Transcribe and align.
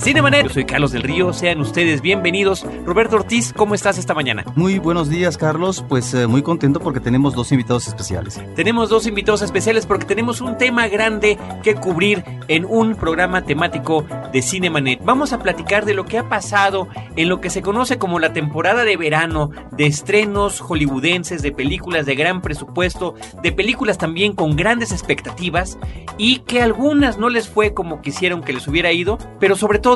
Cinemanet, 0.00 0.44
yo 0.44 0.48
soy 0.48 0.64
Carlos 0.64 0.92
del 0.92 1.02
Río, 1.02 1.34
sean 1.34 1.60
ustedes 1.60 2.00
bienvenidos. 2.00 2.64
Roberto 2.86 3.16
Ortiz, 3.16 3.52
¿cómo 3.54 3.74
estás 3.74 3.98
esta 3.98 4.14
mañana? 4.14 4.44
Muy 4.56 4.78
buenos 4.78 5.10
días, 5.10 5.36
Carlos. 5.36 5.84
Pues 5.86 6.14
eh, 6.14 6.26
muy 6.26 6.40
contento 6.40 6.80
porque 6.80 7.00
tenemos 7.00 7.34
dos 7.34 7.52
invitados 7.52 7.86
especiales. 7.86 8.40
Tenemos 8.56 8.88
dos 8.88 9.06
invitados 9.06 9.42
especiales 9.42 9.84
porque 9.84 10.06
tenemos 10.06 10.40
un 10.40 10.56
tema 10.56 10.88
grande 10.88 11.38
que 11.62 11.74
cubrir 11.74 12.24
en 12.48 12.64
un 12.64 12.94
programa 12.94 13.42
temático 13.42 14.06
de 14.32 14.40
Cinemanet. 14.40 15.04
Vamos 15.04 15.34
a 15.34 15.38
platicar 15.38 15.84
de 15.84 15.92
lo 15.92 16.06
que 16.06 16.16
ha 16.16 16.30
pasado 16.30 16.88
en 17.16 17.28
lo 17.28 17.42
que 17.42 17.50
se 17.50 17.60
conoce 17.60 17.98
como 17.98 18.20
la 18.20 18.32
temporada 18.32 18.84
de 18.84 18.96
verano 18.96 19.50
de 19.72 19.84
estrenos 19.84 20.60
hollywoodenses, 20.60 21.42
de 21.42 21.52
películas 21.52 22.06
de 22.06 22.14
gran 22.14 22.40
presupuesto, 22.40 23.16
de 23.42 23.52
películas 23.52 23.98
también 23.98 24.32
con 24.32 24.56
grandes 24.56 24.92
expectativas 24.92 25.78
y 26.16 26.38
que 26.40 26.62
algunas 26.62 27.18
no 27.18 27.28
les 27.28 27.50
fue 27.50 27.74
como 27.74 28.00
quisieron 28.00 28.42
que 28.42 28.54
les 28.54 28.66
hubiera 28.66 28.92
ido, 28.92 29.18
pero 29.38 29.56
sobre 29.56 29.78
todo 29.78 29.89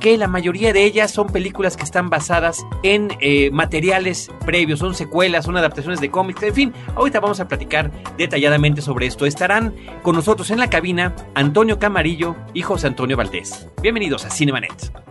que 0.00 0.16
la 0.16 0.28
mayoría 0.28 0.72
de 0.72 0.84
ellas 0.84 1.10
son 1.10 1.28
películas 1.28 1.76
que 1.76 1.84
están 1.84 2.10
basadas 2.10 2.64
en 2.82 3.10
eh, 3.20 3.50
materiales 3.50 4.30
previos, 4.44 4.78
son 4.78 4.94
secuelas, 4.94 5.44
son 5.44 5.56
adaptaciones 5.56 6.00
de 6.00 6.10
cómics, 6.10 6.42
en 6.42 6.54
fin, 6.54 6.72
ahorita 6.94 7.20
vamos 7.20 7.40
a 7.40 7.48
platicar 7.48 7.90
detalladamente 8.16 8.80
sobre 8.80 9.06
esto. 9.06 9.26
Estarán 9.26 9.74
con 10.02 10.14
nosotros 10.14 10.50
en 10.50 10.58
la 10.58 10.70
cabina 10.70 11.14
Antonio 11.34 11.78
Camarillo 11.78 12.36
y 12.54 12.62
José 12.62 12.86
Antonio 12.86 13.16
Valdés. 13.16 13.66
Bienvenidos 13.82 14.24
a 14.24 14.30
Cinemanet. 14.30 15.07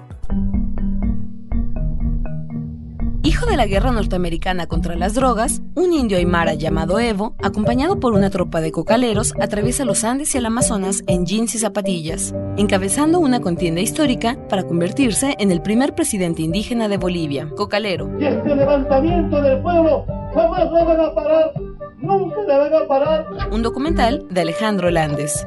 Hijo 3.37 3.45
de 3.45 3.55
la 3.55 3.67
guerra 3.67 3.91
norteamericana 3.91 4.65
contra 4.65 4.95
las 4.95 5.13
drogas, 5.13 5.61
un 5.75 5.93
indio 5.93 6.17
aymara 6.17 6.55
llamado 6.55 6.97
Evo, 6.97 7.35
acompañado 7.43 7.99
por 7.99 8.13
una 8.13 8.31
tropa 8.31 8.61
de 8.61 8.71
cocaleros, 8.71 9.35
atraviesa 9.39 9.85
los 9.85 10.03
Andes 10.03 10.33
y 10.33 10.39
el 10.39 10.47
Amazonas 10.47 11.03
en 11.05 11.27
jeans 11.27 11.53
y 11.53 11.59
zapatillas, 11.59 12.33
encabezando 12.57 13.19
una 13.19 13.39
contienda 13.39 13.79
histórica 13.79 14.39
para 14.49 14.63
convertirse 14.63 15.35
en 15.37 15.51
el 15.51 15.61
primer 15.61 15.93
presidente 15.93 16.41
indígena 16.41 16.87
de 16.87 16.97
Bolivia. 16.97 17.47
Cocalero. 17.55 18.09
Y 18.19 18.25
este 18.25 18.55
levantamiento 18.55 19.39
del 19.39 19.61
pueblo 19.61 20.03
jamás 20.33 20.71
lo 20.71 20.85
van 20.85 20.99
a 20.99 21.13
parar, 21.13 21.51
nunca 21.99 22.41
le 22.41 22.57
van 22.57 22.73
a 22.73 22.87
parar. 22.87 23.27
Un 23.51 23.61
documental 23.61 24.25
de 24.31 24.41
Alejandro 24.41 24.89
Landes. 24.89 25.45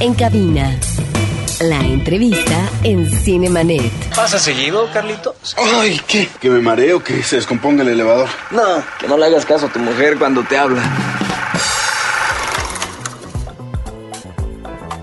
En 0.00 0.14
cabina. 0.14 0.78
La 1.60 1.80
entrevista 1.80 2.70
en 2.84 3.04
Cinemanet. 3.10 3.92
¿Pasa 4.16 4.38
seguido, 4.38 4.88
Carlitos? 4.94 5.54
Ay, 5.58 6.00
¿qué? 6.08 6.26
¿Que 6.40 6.48
me 6.48 6.60
mareo? 6.60 7.04
¿Que 7.04 7.22
se 7.22 7.36
descomponga 7.36 7.82
el 7.82 7.90
elevador? 7.90 8.30
No, 8.50 8.82
que 8.98 9.06
no 9.06 9.18
le 9.18 9.26
hagas 9.26 9.44
caso 9.44 9.66
a 9.66 9.68
tu 9.68 9.78
mujer 9.78 10.16
cuando 10.18 10.42
te 10.42 10.56
habla. 10.56 10.82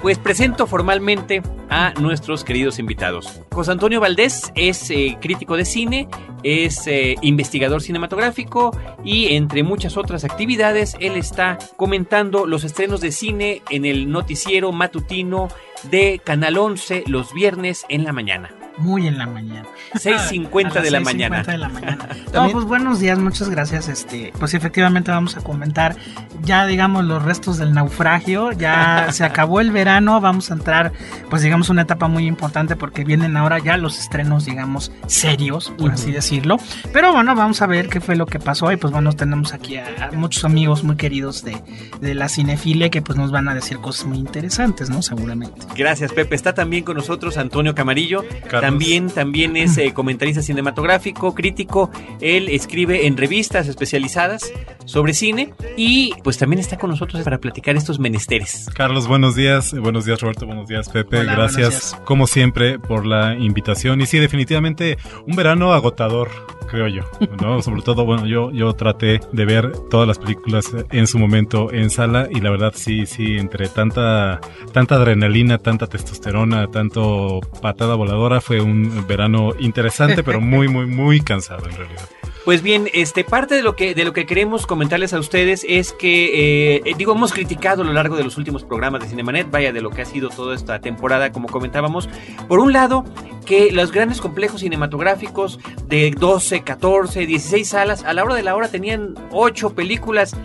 Pues 0.01 0.17
presento 0.17 0.65
formalmente 0.65 1.43
a 1.69 1.93
nuestros 1.99 2.43
queridos 2.43 2.79
invitados. 2.79 3.41
José 3.51 3.71
Antonio 3.71 3.99
Valdés 3.99 4.51
es 4.55 4.89
eh, 4.89 5.17
crítico 5.21 5.57
de 5.57 5.65
cine, 5.65 6.07
es 6.43 6.87
eh, 6.87 7.15
investigador 7.21 7.81
cinematográfico 7.81 8.75
y 9.03 9.35
entre 9.35 9.63
muchas 9.63 9.97
otras 9.97 10.23
actividades 10.23 10.95
él 10.99 11.17
está 11.17 11.57
comentando 11.75 12.45
los 12.45 12.63
estrenos 12.63 13.01
de 13.01 13.11
cine 13.11 13.61
en 13.69 13.85
el 13.85 14.09
noticiero 14.09 14.71
matutino 14.71 15.49
de 15.83 16.19
Canal 16.23 16.57
11 16.57 17.03
los 17.07 17.33
viernes 17.33 17.85
en 17.89 18.03
la 18.03 18.13
mañana. 18.13 18.56
Muy 18.77 19.07
en 19.07 19.17
la 19.17 19.25
mañana. 19.25 19.67
6.50 19.93 20.81
de 20.81 20.91
la 20.91 20.99
mañana. 20.99 21.43
de 21.43 21.57
la 21.57 21.69
mañana. 21.69 22.07
No, 22.33 22.49
pues 22.51 22.65
buenos 22.65 22.99
días, 22.99 23.17
muchas 23.17 23.49
gracias. 23.49 23.87
Este, 23.87 24.31
pues 24.37 24.53
efectivamente 24.53 25.09
vamos 25.09 25.37
a 25.37 25.41
comentar 25.41 25.95
ya 26.43 26.67
digamos 26.67 27.05
los 27.05 27.23
restos 27.23 27.57
del 27.57 27.73
naufragio, 27.73 28.51
ya 28.51 29.07
se 29.11 29.23
acabó 29.23 29.59
el 29.59 29.71
verano, 29.71 30.21
vamos 30.21 30.51
a 30.51 30.53
entrar 30.53 30.91
pues 31.29 31.41
digamos 31.41 31.69
una 31.69 31.83
etapa 31.83 32.07
muy 32.07 32.27
importante 32.27 32.75
porque 32.75 33.03
vienen 33.03 33.37
ahora 33.37 33.59
ya 33.59 33.77
los 33.77 33.97
estrenos 33.97 34.45
digamos 34.45 34.91
serios, 35.07 35.73
por 35.77 35.91
así 35.91 36.11
decirlo. 36.11 36.57
Pero 36.93 37.11
bueno, 37.11 37.33
vamos 37.33 37.61
a 37.61 37.67
ver 37.67 37.89
qué 37.89 38.01
fue 38.01 38.15
lo 38.15 38.27
que 38.27 38.39
pasó 38.39 38.71
y 38.71 38.77
pues 38.77 38.93
bueno, 38.93 39.13
tenemos 39.13 39.53
aquí 39.53 39.77
a, 39.77 40.11
muchos 40.13 40.45
amigos 40.45 40.83
muy 40.83 40.95
queridos 40.95 41.43
de, 41.43 41.61
de 42.01 42.13
la 42.13 42.29
cinefile 42.29 42.89
que 42.89 43.01
pues 43.01 43.17
nos 43.17 43.31
van 43.31 43.49
a 43.49 43.55
decir 43.55 43.79
cosas 43.79 44.05
muy 44.05 44.19
interesantes, 44.19 44.89
¿no? 44.89 45.01
Seguramente. 45.01 45.65
Gracias, 45.75 46.13
Pepe. 46.13 46.35
Está 46.35 46.53
también 46.53 46.83
con 46.83 46.97
nosotros 46.97 47.37
Antonio 47.37 47.73
Camarillo. 47.73 48.23
También, 48.67 49.09
también 49.09 49.55
es 49.55 49.77
eh, 49.77 49.93
comentarista 49.93 50.41
cinematográfico, 50.41 51.33
crítico. 51.33 51.89
Él 52.19 52.49
escribe 52.49 53.07
en 53.07 53.15
revistas 53.15 53.69
especializadas 53.69 54.51
sobre 54.83 55.13
cine 55.13 55.53
y 55.77 56.13
pues 56.21 56.37
también 56.37 56.59
está 56.59 56.77
con 56.77 56.89
nosotros 56.89 57.23
para 57.23 57.37
platicar 57.37 57.77
estos 57.77 57.97
menesteres. 57.97 58.67
Carlos, 58.73 59.07
buenos 59.07 59.35
días. 59.35 59.73
Buenos 59.73 60.03
días, 60.03 60.19
Roberto. 60.19 60.45
Buenos 60.45 60.67
días, 60.67 60.89
Pepe. 60.89 61.19
Hola, 61.19 61.31
Gracias, 61.31 61.95
como 62.03 62.27
siempre, 62.27 62.77
por 62.77 63.05
la 63.05 63.35
invitación. 63.35 64.01
Y 64.01 64.05
sí, 64.05 64.19
definitivamente 64.19 64.97
un 65.25 65.37
verano 65.37 65.71
agotador, 65.71 66.29
creo 66.67 66.87
yo. 66.87 67.01
¿no? 67.41 67.61
Sobre 67.67 67.81
todo, 67.81 68.05
bueno, 68.05 68.25
yo, 68.25 68.51
yo 68.51 68.73
traté 68.73 69.19
de 69.31 69.45
ver 69.45 69.71
todas 69.89 70.07
las 70.07 70.19
películas 70.19 70.65
en 70.91 71.07
su 71.07 71.17
momento 71.17 71.71
en 71.71 71.89
sala 71.89 72.27
y 72.29 72.41
la 72.41 72.51
verdad 72.51 72.73
sí, 72.75 73.05
sí, 73.05 73.37
entre 73.37 73.67
tanta, 73.69 74.39
tanta 74.73 74.95
adrenalina, 74.95 75.57
tanta 75.57 75.87
testosterona, 75.87 76.67
tanto 76.67 77.39
patada 77.61 77.95
voladora, 77.95 78.41
fue 78.41 78.61
un 78.61 79.05
verano 79.07 79.53
interesante, 79.59 80.23
pero 80.23 80.41
muy, 80.41 80.67
muy, 80.67 80.85
muy 80.85 81.21
cansado 81.21 81.67
en 81.69 81.75
realidad. 81.77 82.09
Pues 82.47 82.61
bien, 82.61 82.87
este 82.93 83.25
parte 83.25 83.55
de 83.55 83.61
lo 83.61 83.75
que 83.75 83.93
de 83.93 84.05
lo 84.05 84.13
que 84.13 84.25
queremos 84.25 84.65
comentarles 84.65 85.13
a 85.13 85.19
ustedes 85.19 85.65
es 85.67 85.91
que 85.91 86.77
eh, 86.77 86.93
digo 86.97 87.11
hemos 87.11 87.33
criticado 87.33 87.81
a 87.81 87.85
lo 87.85 87.91
largo 87.91 88.15
de 88.15 88.23
los 88.23 88.37
últimos 88.37 88.63
programas 88.63 89.01
de 89.01 89.09
Cinemanet, 89.09 89.51
vaya 89.51 89.73
de 89.73 89.81
lo 89.81 89.89
que 89.89 90.03
ha 90.03 90.05
sido 90.05 90.29
toda 90.29 90.55
esta 90.55 90.79
temporada, 90.79 91.33
como 91.33 91.49
comentábamos. 91.49 92.07
Por 92.47 92.59
un 92.59 92.71
lado, 92.71 93.03
que 93.47 93.71
los 93.71 93.91
grandes 93.91 94.19
complejos 94.21 94.59
cinematográficos 94.61 95.57
de 95.87 96.11
12, 96.11 96.61
14, 96.61 97.25
16 97.25 97.67
salas, 97.67 98.03
a 98.03 98.13
la 98.13 98.23
hora 98.23 98.35
de 98.35 98.43
la 98.43 98.55
hora 98.55 98.67
tenían 98.67 99.15
8 99.31 99.73
películas, 99.73 100.35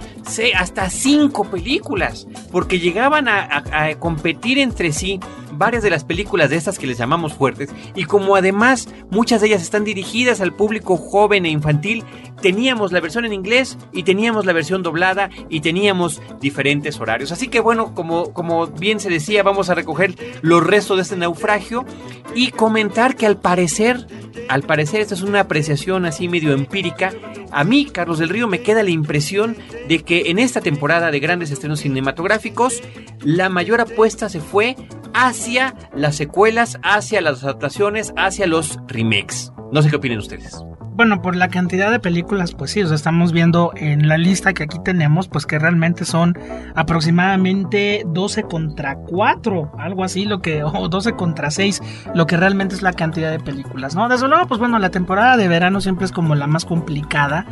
hasta 0.57 0.89
5 0.89 1.45
películas, 1.51 2.27
porque 2.51 2.79
llegaban 2.79 3.29
a- 3.29 3.63
a 3.73 3.95
competir 3.99 4.59
entre 4.59 4.93
sí 4.93 5.19
varias 5.55 5.83
de 5.83 5.91
las 5.91 6.05
películas 6.05 6.49
de 6.49 6.57
estas 6.57 6.79
que 6.79 6.87
les 6.87 6.97
llamamos 6.97 7.35
fuertes, 7.35 7.71
y 7.95 8.05
como 8.05 8.37
además 8.37 8.89
muchas 9.11 9.41
de 9.41 9.49
ellas 9.49 9.63
están 9.63 9.85
dirigidas 9.85 10.41
al 10.41 10.55
público 10.55 10.97
joven 10.97 11.45
e 11.45 11.51
infantil, 11.51 12.05
teníamos 12.43 12.93
la 12.93 13.01
versión 13.01 13.25
en 13.25 13.33
inglés 13.33 13.79
y 13.93 14.03
teníamos 14.03 14.45
la 14.45 14.53
versión 14.53 14.83
doblada 14.83 15.31
y 15.49 15.61
teníamos 15.61 16.21
diferentes 16.41 17.01
horarios. 17.01 17.33
Así 17.33 17.49
que 17.49 17.61
bueno, 17.61 17.95
como, 17.95 18.35
como 18.35 18.67
bien 18.67 19.01
se 19.01 19.09
decía, 19.09 19.43
vamos 19.43 19.71
a 19.71 19.75
recoger 19.75 20.15
los 20.43 20.63
restos 20.63 20.97
de 20.97 21.03
este 21.03 21.17
naufragio 21.17 21.87
y 22.35 22.51
comentar 22.51 23.17
que 23.17 23.27
al 23.27 23.39
parecer, 23.39 24.07
al 24.49 24.63
parecer 24.63 25.01
esta 25.01 25.15
es 25.15 25.23
una 25.23 25.41
apreciación 25.41 26.05
así 26.05 26.29
medio 26.29 26.53
empírica, 26.53 27.13
a 27.53 27.65
mí, 27.65 27.85
Carlos 27.85 28.19
del 28.19 28.31
Río, 28.31 28.49
me 28.49 28.63
queda 28.63 28.83
la 28.83 28.91
impresión 28.91 29.57
de 29.87 30.03
que 30.03 30.31
en 30.31 30.39
esta 30.39 30.61
temporada 30.63 31.11
de 31.11 31.21
grandes 31.21 31.51
estrenos 31.51 31.81
cinematográficos, 31.81 32.83
la 33.21 33.51
mayor 33.51 33.81
apuesta 33.81 34.31
se 34.31 34.41
fue 34.41 34.75
hacia 35.15 35.75
las 35.95 36.17
secuelas, 36.17 36.79
hacia 36.83 37.21
las 37.21 37.45
adaptaciones, 37.45 38.15
hacia 38.17 38.47
los 38.47 38.79
remakes. 38.89 39.53
No 39.71 39.83
sé 39.83 39.91
qué 39.91 39.97
opinen 39.97 40.19
ustedes. 40.19 40.63
Bueno, 40.95 41.23
por 41.23 41.37
la 41.37 41.49
cantidad 41.49 41.91
de 41.91 42.01
películas, 42.01 42.53
pues 42.53 42.73
sí, 42.73 42.83
o 42.83 42.87
sea, 42.87 42.97
estamos 42.97 43.33
viendo 43.33 43.73
en 43.77 44.09
la 44.09 44.19
lista 44.19 44.53
que 44.53 44.65
aquí 44.65 44.79
tenemos, 44.85 45.27
pues 45.27 45.47
que 45.47 45.59
realmente 45.59 46.05
son 46.05 46.39
aproximadamente 46.75 48.05
12 48.07 48.43
contra 48.43 48.97
4, 48.97 49.73
algo 49.79 50.05
así, 50.05 50.27
lo 50.27 50.43
que, 50.43 50.63
o 50.65 50.89
12 50.89 51.13
contra 51.13 51.51
6, 51.51 51.81
lo 52.15 52.27
que 52.27 52.37
realmente 52.37 52.75
es 52.75 52.83
la 52.83 52.93
cantidad 52.93 53.31
de 53.31 53.41
películas, 53.41 53.95
¿no? 53.95 54.07
Desde 54.09 54.29
luego, 54.29 54.47
pues 54.47 54.61
bueno, 54.61 54.79
la 54.79 54.91
temporada 54.91 55.39
de 55.39 55.49
verano 55.49 55.81
siempre 55.81 56.05
es 56.05 56.13
como 56.13 56.35
la 56.35 56.47
más 56.47 56.67
complicada, 56.67 57.47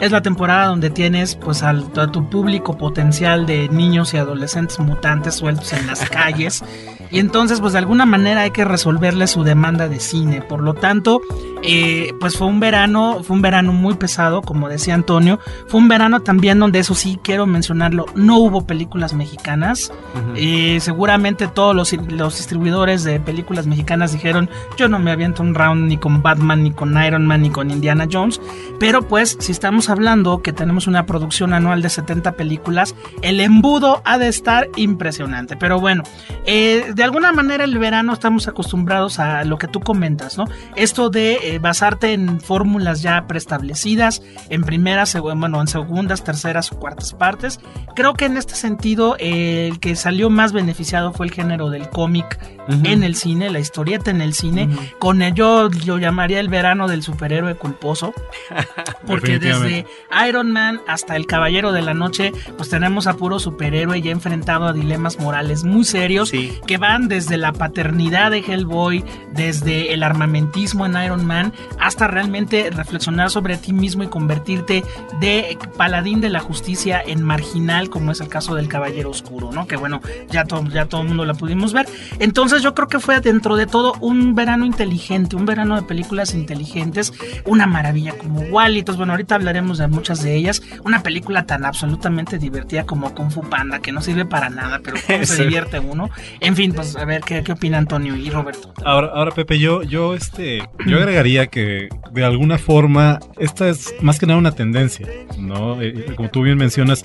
es 0.00 0.10
la 0.10 0.22
temporada 0.22 0.66
donde 0.66 0.88
tienes 0.88 1.36
pues 1.36 1.62
al, 1.62 1.84
a 1.96 2.06
tu 2.06 2.30
público 2.30 2.78
potencial 2.78 3.44
de 3.44 3.68
niños 3.68 4.14
y 4.14 4.16
adolescentes 4.16 4.78
mutantes 4.78 5.34
sueltos 5.34 5.72
en 5.74 5.86
las 5.86 6.08
calles. 6.08 6.64
Y 7.10 7.18
entonces, 7.18 7.60
pues 7.60 7.72
de 7.72 7.78
alguna 7.78 8.06
manera 8.06 8.42
hay 8.42 8.50
que 8.50 8.64
resolverle 8.64 9.26
su 9.26 9.42
demanda 9.42 9.88
de 9.88 10.00
cine. 10.00 10.42
Por 10.42 10.60
lo 10.60 10.74
tanto, 10.74 11.20
eh, 11.62 12.12
pues 12.20 12.36
fue 12.36 12.46
un 12.46 12.60
verano, 12.60 13.22
fue 13.22 13.36
un 13.36 13.42
verano 13.42 13.72
muy 13.72 13.94
pesado, 13.94 14.42
como 14.42 14.68
decía 14.68 14.94
Antonio. 14.94 15.38
Fue 15.68 15.80
un 15.80 15.88
verano 15.88 16.20
también 16.20 16.58
donde, 16.58 16.78
eso 16.78 16.94
sí, 16.94 17.18
quiero 17.22 17.46
mencionarlo, 17.46 18.06
no 18.14 18.38
hubo 18.38 18.66
películas 18.66 19.14
mexicanas. 19.14 19.92
Eh, 20.34 20.78
seguramente 20.80 21.48
todos 21.48 21.74
los, 21.74 21.92
los 22.10 22.36
distribuidores 22.36 23.04
de 23.04 23.20
películas 23.20 23.66
mexicanas 23.66 24.12
dijeron, 24.12 24.48
yo 24.76 24.88
no 24.88 24.98
me 24.98 25.10
aviento 25.10 25.42
un 25.42 25.54
round 25.54 25.88
ni 25.88 25.96
con 25.96 26.22
Batman, 26.22 26.62
ni 26.62 26.70
con 26.70 27.02
Iron 27.02 27.26
Man, 27.26 27.42
ni 27.42 27.50
con 27.50 27.70
Indiana 27.70 28.06
Jones. 28.10 28.40
Pero 28.78 29.02
pues, 29.02 29.36
si 29.40 29.52
estamos 29.52 29.88
hablando 29.90 30.42
que 30.42 30.52
tenemos 30.52 30.86
una 30.86 31.06
producción 31.06 31.52
anual 31.52 31.82
de 31.82 31.88
70 31.88 32.32
películas, 32.32 32.94
el 33.22 33.40
embudo 33.40 34.02
ha 34.04 34.18
de 34.18 34.28
estar 34.28 34.68
impresionante. 34.76 35.56
Pero 35.56 35.80
bueno, 35.80 36.02
eh, 36.44 36.92
de 36.94 37.02
alguna 37.06 37.32
manera 37.32 37.64
el 37.64 37.78
verano 37.78 38.12
estamos 38.12 38.46
acostumbrados 38.48 39.18
a 39.18 39.44
lo 39.44 39.58
que 39.58 39.68
tú 39.68 39.80
comentas, 39.80 40.36
¿no? 40.36 40.44
Esto 40.74 41.08
de 41.08 41.54
eh, 41.54 41.58
basarte 41.58 42.12
en 42.12 42.40
fórmulas 42.40 43.02
ya 43.02 43.26
preestablecidas, 43.26 44.22
en 44.50 44.62
primeras, 44.62 45.18
bueno, 45.18 45.60
en 45.60 45.66
segundas, 45.66 46.24
terceras 46.24 46.70
o 46.72 46.78
cuartas 46.78 47.14
partes. 47.14 47.60
Creo 47.94 48.14
que 48.14 48.26
en 48.26 48.36
este 48.36 48.54
sentido, 48.54 49.16
eh, 49.18 49.68
el 49.70 49.80
que 49.80 49.96
salió 49.96 50.30
más 50.30 50.52
beneficiado 50.52 51.12
fue 51.12 51.26
el 51.26 51.32
género 51.32 51.70
del 51.70 51.88
cómic 51.88 52.38
en 52.68 53.04
el 53.04 53.14
cine, 53.14 53.50
la 53.50 53.60
historieta 53.60 54.10
en 54.10 54.20
el 54.20 54.34
cine. 54.34 54.68
Con 54.98 55.22
ello 55.22 55.70
yo 55.70 55.98
llamaría 55.98 56.40
el 56.40 56.48
verano 56.48 56.88
del 56.88 57.02
superhéroe 57.02 57.54
culposo. 57.54 58.12
Porque 59.06 59.38
desde 59.38 59.86
Iron 60.28 60.50
Man 60.50 60.80
hasta 60.88 61.16
el 61.16 61.26
Caballero 61.26 61.72
de 61.72 61.82
la 61.82 61.94
Noche, 61.94 62.32
pues 62.56 62.68
tenemos 62.68 63.06
a 63.06 63.14
puro 63.14 63.38
superhéroe 63.38 64.02
ya 64.02 64.10
enfrentado 64.10 64.66
a 64.66 64.72
dilemas 64.72 65.18
morales 65.20 65.64
muy 65.64 65.84
serios 65.84 66.32
que 66.66 66.78
desde 67.00 67.36
la 67.36 67.52
paternidad 67.52 68.30
de 68.30 68.38
Hellboy, 68.38 69.04
desde 69.32 69.92
el 69.92 70.02
armamentismo 70.02 70.86
en 70.86 70.96
Iron 71.02 71.26
Man, 71.26 71.52
hasta 71.80 72.06
realmente 72.06 72.70
reflexionar 72.70 73.30
sobre 73.30 73.56
ti 73.56 73.72
mismo 73.72 74.04
y 74.04 74.06
convertirte 74.06 74.84
de 75.20 75.58
paladín 75.76 76.20
de 76.20 76.30
la 76.30 76.40
justicia 76.40 77.02
en 77.04 77.22
marginal, 77.22 77.90
como 77.90 78.12
es 78.12 78.20
el 78.20 78.28
caso 78.28 78.54
del 78.54 78.68
Caballero 78.68 79.10
Oscuro, 79.10 79.50
¿no? 79.52 79.66
Que 79.66 79.76
bueno, 79.76 80.00
ya 80.30 80.44
todo, 80.44 80.64
ya 80.68 80.86
todo 80.86 81.02
el 81.02 81.08
mundo 81.08 81.24
la 81.24 81.34
pudimos 81.34 81.72
ver. 81.72 81.86
Entonces 82.18 82.62
yo 82.62 82.74
creo 82.74 82.88
que 82.88 83.00
fue 83.00 83.20
dentro 83.20 83.56
de 83.56 83.66
todo 83.66 83.94
un 84.00 84.34
verano 84.34 84.64
inteligente, 84.64 85.36
un 85.36 85.44
verano 85.44 85.76
de 85.76 85.82
películas 85.82 86.34
inteligentes, 86.34 87.12
una 87.44 87.66
maravilla 87.66 88.16
como 88.16 88.40
Wally. 88.40 88.80
Entonces, 88.80 88.98
bueno, 88.98 89.12
ahorita 89.12 89.34
hablaremos 89.34 89.78
de 89.78 89.88
muchas 89.88 90.22
de 90.22 90.36
ellas. 90.36 90.62
Una 90.84 91.02
película 91.02 91.46
tan 91.46 91.64
absolutamente 91.64 92.38
divertida 92.38 92.84
como 92.84 93.14
Kung 93.14 93.30
Fu 93.30 93.42
Panda, 93.42 93.80
que 93.80 93.92
no 93.92 94.00
sirve 94.00 94.24
para 94.24 94.50
nada, 94.50 94.80
pero 94.82 94.96
se 95.24 95.36
divierte 95.42 95.80
uno. 95.80 96.10
En 96.40 96.54
fin, 96.54 96.72
pues 96.76 96.96
a 96.96 97.04
ver 97.04 97.22
qué, 97.22 97.42
qué 97.42 97.52
opina 97.52 97.78
Antonio 97.78 98.14
y 98.14 98.30
Roberto. 98.30 98.72
Ahora, 98.84 99.08
ahora 99.08 99.32
Pepe, 99.32 99.58
yo, 99.58 99.82
yo, 99.82 100.14
este, 100.14 100.58
yo 100.86 100.98
agregaría 100.98 101.48
que 101.48 101.88
de 102.12 102.24
alguna 102.24 102.58
forma 102.58 103.18
esta 103.38 103.68
es 103.68 103.94
más 104.00 104.18
que 104.18 104.26
nada 104.26 104.38
una 104.38 104.52
tendencia, 104.52 105.08
¿no? 105.38 105.80
Eh, 105.82 106.12
como 106.16 106.30
tú 106.30 106.42
bien 106.42 106.58
mencionas, 106.58 107.04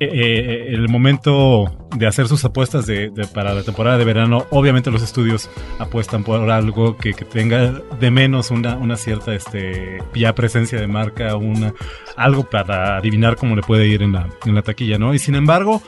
eh, 0.00 0.08
eh, 0.12 0.66
el 0.70 0.88
momento 0.88 1.88
de 1.96 2.06
hacer 2.06 2.28
sus 2.28 2.44
apuestas 2.44 2.86
de, 2.86 3.10
para 3.32 3.54
la 3.54 3.62
temporada 3.62 3.98
de 3.98 4.04
verano, 4.04 4.46
obviamente 4.50 4.90
los 4.90 5.02
estudios 5.02 5.48
apuestan 5.78 6.24
por 6.24 6.50
algo 6.50 6.96
que, 6.96 7.14
que 7.14 7.24
tenga 7.24 7.72
de 8.00 8.10
menos 8.10 8.50
una, 8.50 8.76
una 8.76 8.96
cierta 8.96 9.34
este, 9.34 9.98
ya 10.14 10.34
presencia 10.34 10.80
de 10.80 10.86
marca, 10.86 11.36
una, 11.36 11.72
algo 12.16 12.44
para 12.48 12.96
adivinar 12.96 13.36
cómo 13.36 13.54
le 13.56 13.62
puede 13.62 13.86
ir 13.86 14.02
en 14.02 14.12
la, 14.12 14.28
en 14.44 14.54
la 14.54 14.62
taquilla, 14.62 14.98
¿no? 14.98 15.14
Y 15.14 15.18
sin 15.18 15.34
embargo, 15.34 15.82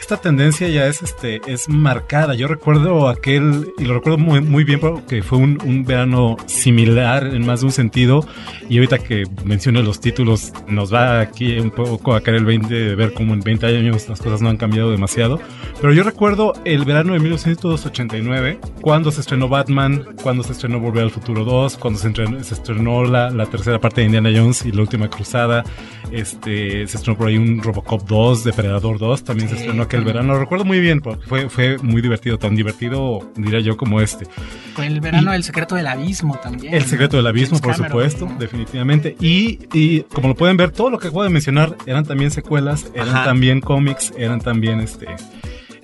esta 0.00 0.16
tendencia 0.16 0.68
ya 0.68 0.86
es 0.86 1.02
este 1.02 1.40
es 1.46 1.68
marcada. 1.68 2.34
Yo 2.34 2.48
recuerdo 2.48 3.08
aquel, 3.08 3.72
y 3.78 3.84
lo 3.84 3.94
recuerdo 3.94 4.18
muy, 4.18 4.40
muy 4.40 4.64
bien 4.64 4.80
porque 4.80 5.22
fue 5.22 5.38
un, 5.38 5.58
un, 5.64 5.84
verano 5.84 6.36
similar 6.46 7.26
en 7.26 7.46
más 7.46 7.60
de 7.60 7.66
un 7.66 7.72
sentido. 7.72 8.26
Y 8.68 8.78
ahorita 8.78 8.98
que 8.98 9.24
menciono 9.44 9.82
los 9.82 10.00
títulos, 10.00 10.52
nos 10.66 10.92
va 10.92 11.20
aquí 11.20 11.58
un 11.58 11.70
poco 11.70 12.14
a 12.14 12.20
caer 12.22 12.38
el 12.38 12.44
20 12.44 12.74
de 12.74 12.94
ver 12.94 13.12
cómo 13.12 13.34
en 13.34 13.40
20 13.40 13.66
años 13.66 14.08
las 14.08 14.20
cosas 14.20 14.40
no 14.40 14.48
han 14.48 14.56
cambiado 14.56 14.90
demasiado. 14.90 15.40
Pero 15.80 15.92
yo 15.92 16.02
recuerdo 16.02 16.54
el 16.64 16.84
verano 16.84 17.12
de 17.12 17.20
1989, 17.20 18.58
cuando 18.80 19.10
se 19.10 19.20
estrenó 19.20 19.48
Batman, 19.48 20.06
cuando 20.22 20.42
se 20.42 20.52
estrenó 20.52 20.80
Volver 20.80 21.04
al 21.04 21.10
Futuro 21.10 21.44
2, 21.44 21.76
cuando 21.76 21.98
se 21.98 22.08
estrenó, 22.08 22.42
se 22.42 22.54
estrenó 22.54 23.04
la, 23.04 23.30
la, 23.30 23.46
tercera 23.46 23.78
parte 23.78 24.00
de 24.00 24.06
Indiana 24.06 24.30
Jones 24.34 24.64
y 24.64 24.72
la 24.72 24.82
última 24.82 25.08
cruzada. 25.08 25.64
Este, 26.12 26.86
se 26.86 26.96
estrenó 26.96 27.18
por 27.18 27.28
ahí 27.28 27.36
un 27.36 27.62
Robocop 27.62 28.06
2, 28.06 28.44
Depredador 28.44 28.98
2, 28.98 29.24
también 29.24 29.48
se 29.48 29.56
estrenó 29.56 29.88
el 29.96 30.04
verano. 30.04 30.34
Lo 30.34 30.40
recuerdo 30.40 30.64
muy 30.64 30.80
bien, 30.80 31.00
porque 31.00 31.26
fue, 31.26 31.48
fue 31.48 31.78
muy 31.78 32.02
divertido, 32.02 32.38
tan 32.38 32.54
divertido, 32.56 33.30
diría 33.36 33.60
yo, 33.60 33.76
como 33.76 34.00
este. 34.00 34.26
Fue 34.74 34.86
el 34.86 35.00
verano 35.00 35.32
del 35.32 35.44
secreto 35.44 35.74
del 35.74 35.86
abismo 35.86 36.38
también. 36.42 36.74
El 36.74 36.84
secreto 36.84 37.16
del 37.16 37.26
abismo, 37.26 37.58
por 37.60 37.74
supuesto, 37.74 38.28
definitivamente. 38.38 39.16
Y, 39.20 39.60
y, 39.72 40.02
como 40.02 40.28
lo 40.28 40.34
pueden 40.34 40.56
ver, 40.56 40.70
todo 40.70 40.90
lo 40.90 40.98
que 40.98 41.08
acabo 41.08 41.24
de 41.24 41.30
mencionar 41.30 41.76
eran 41.86 42.04
también 42.04 42.30
secuelas, 42.30 42.86
eran 42.94 43.24
también 43.24 43.60
cómics, 43.60 44.12
eran 44.16 44.40
también 44.40 44.80
este 44.80 45.06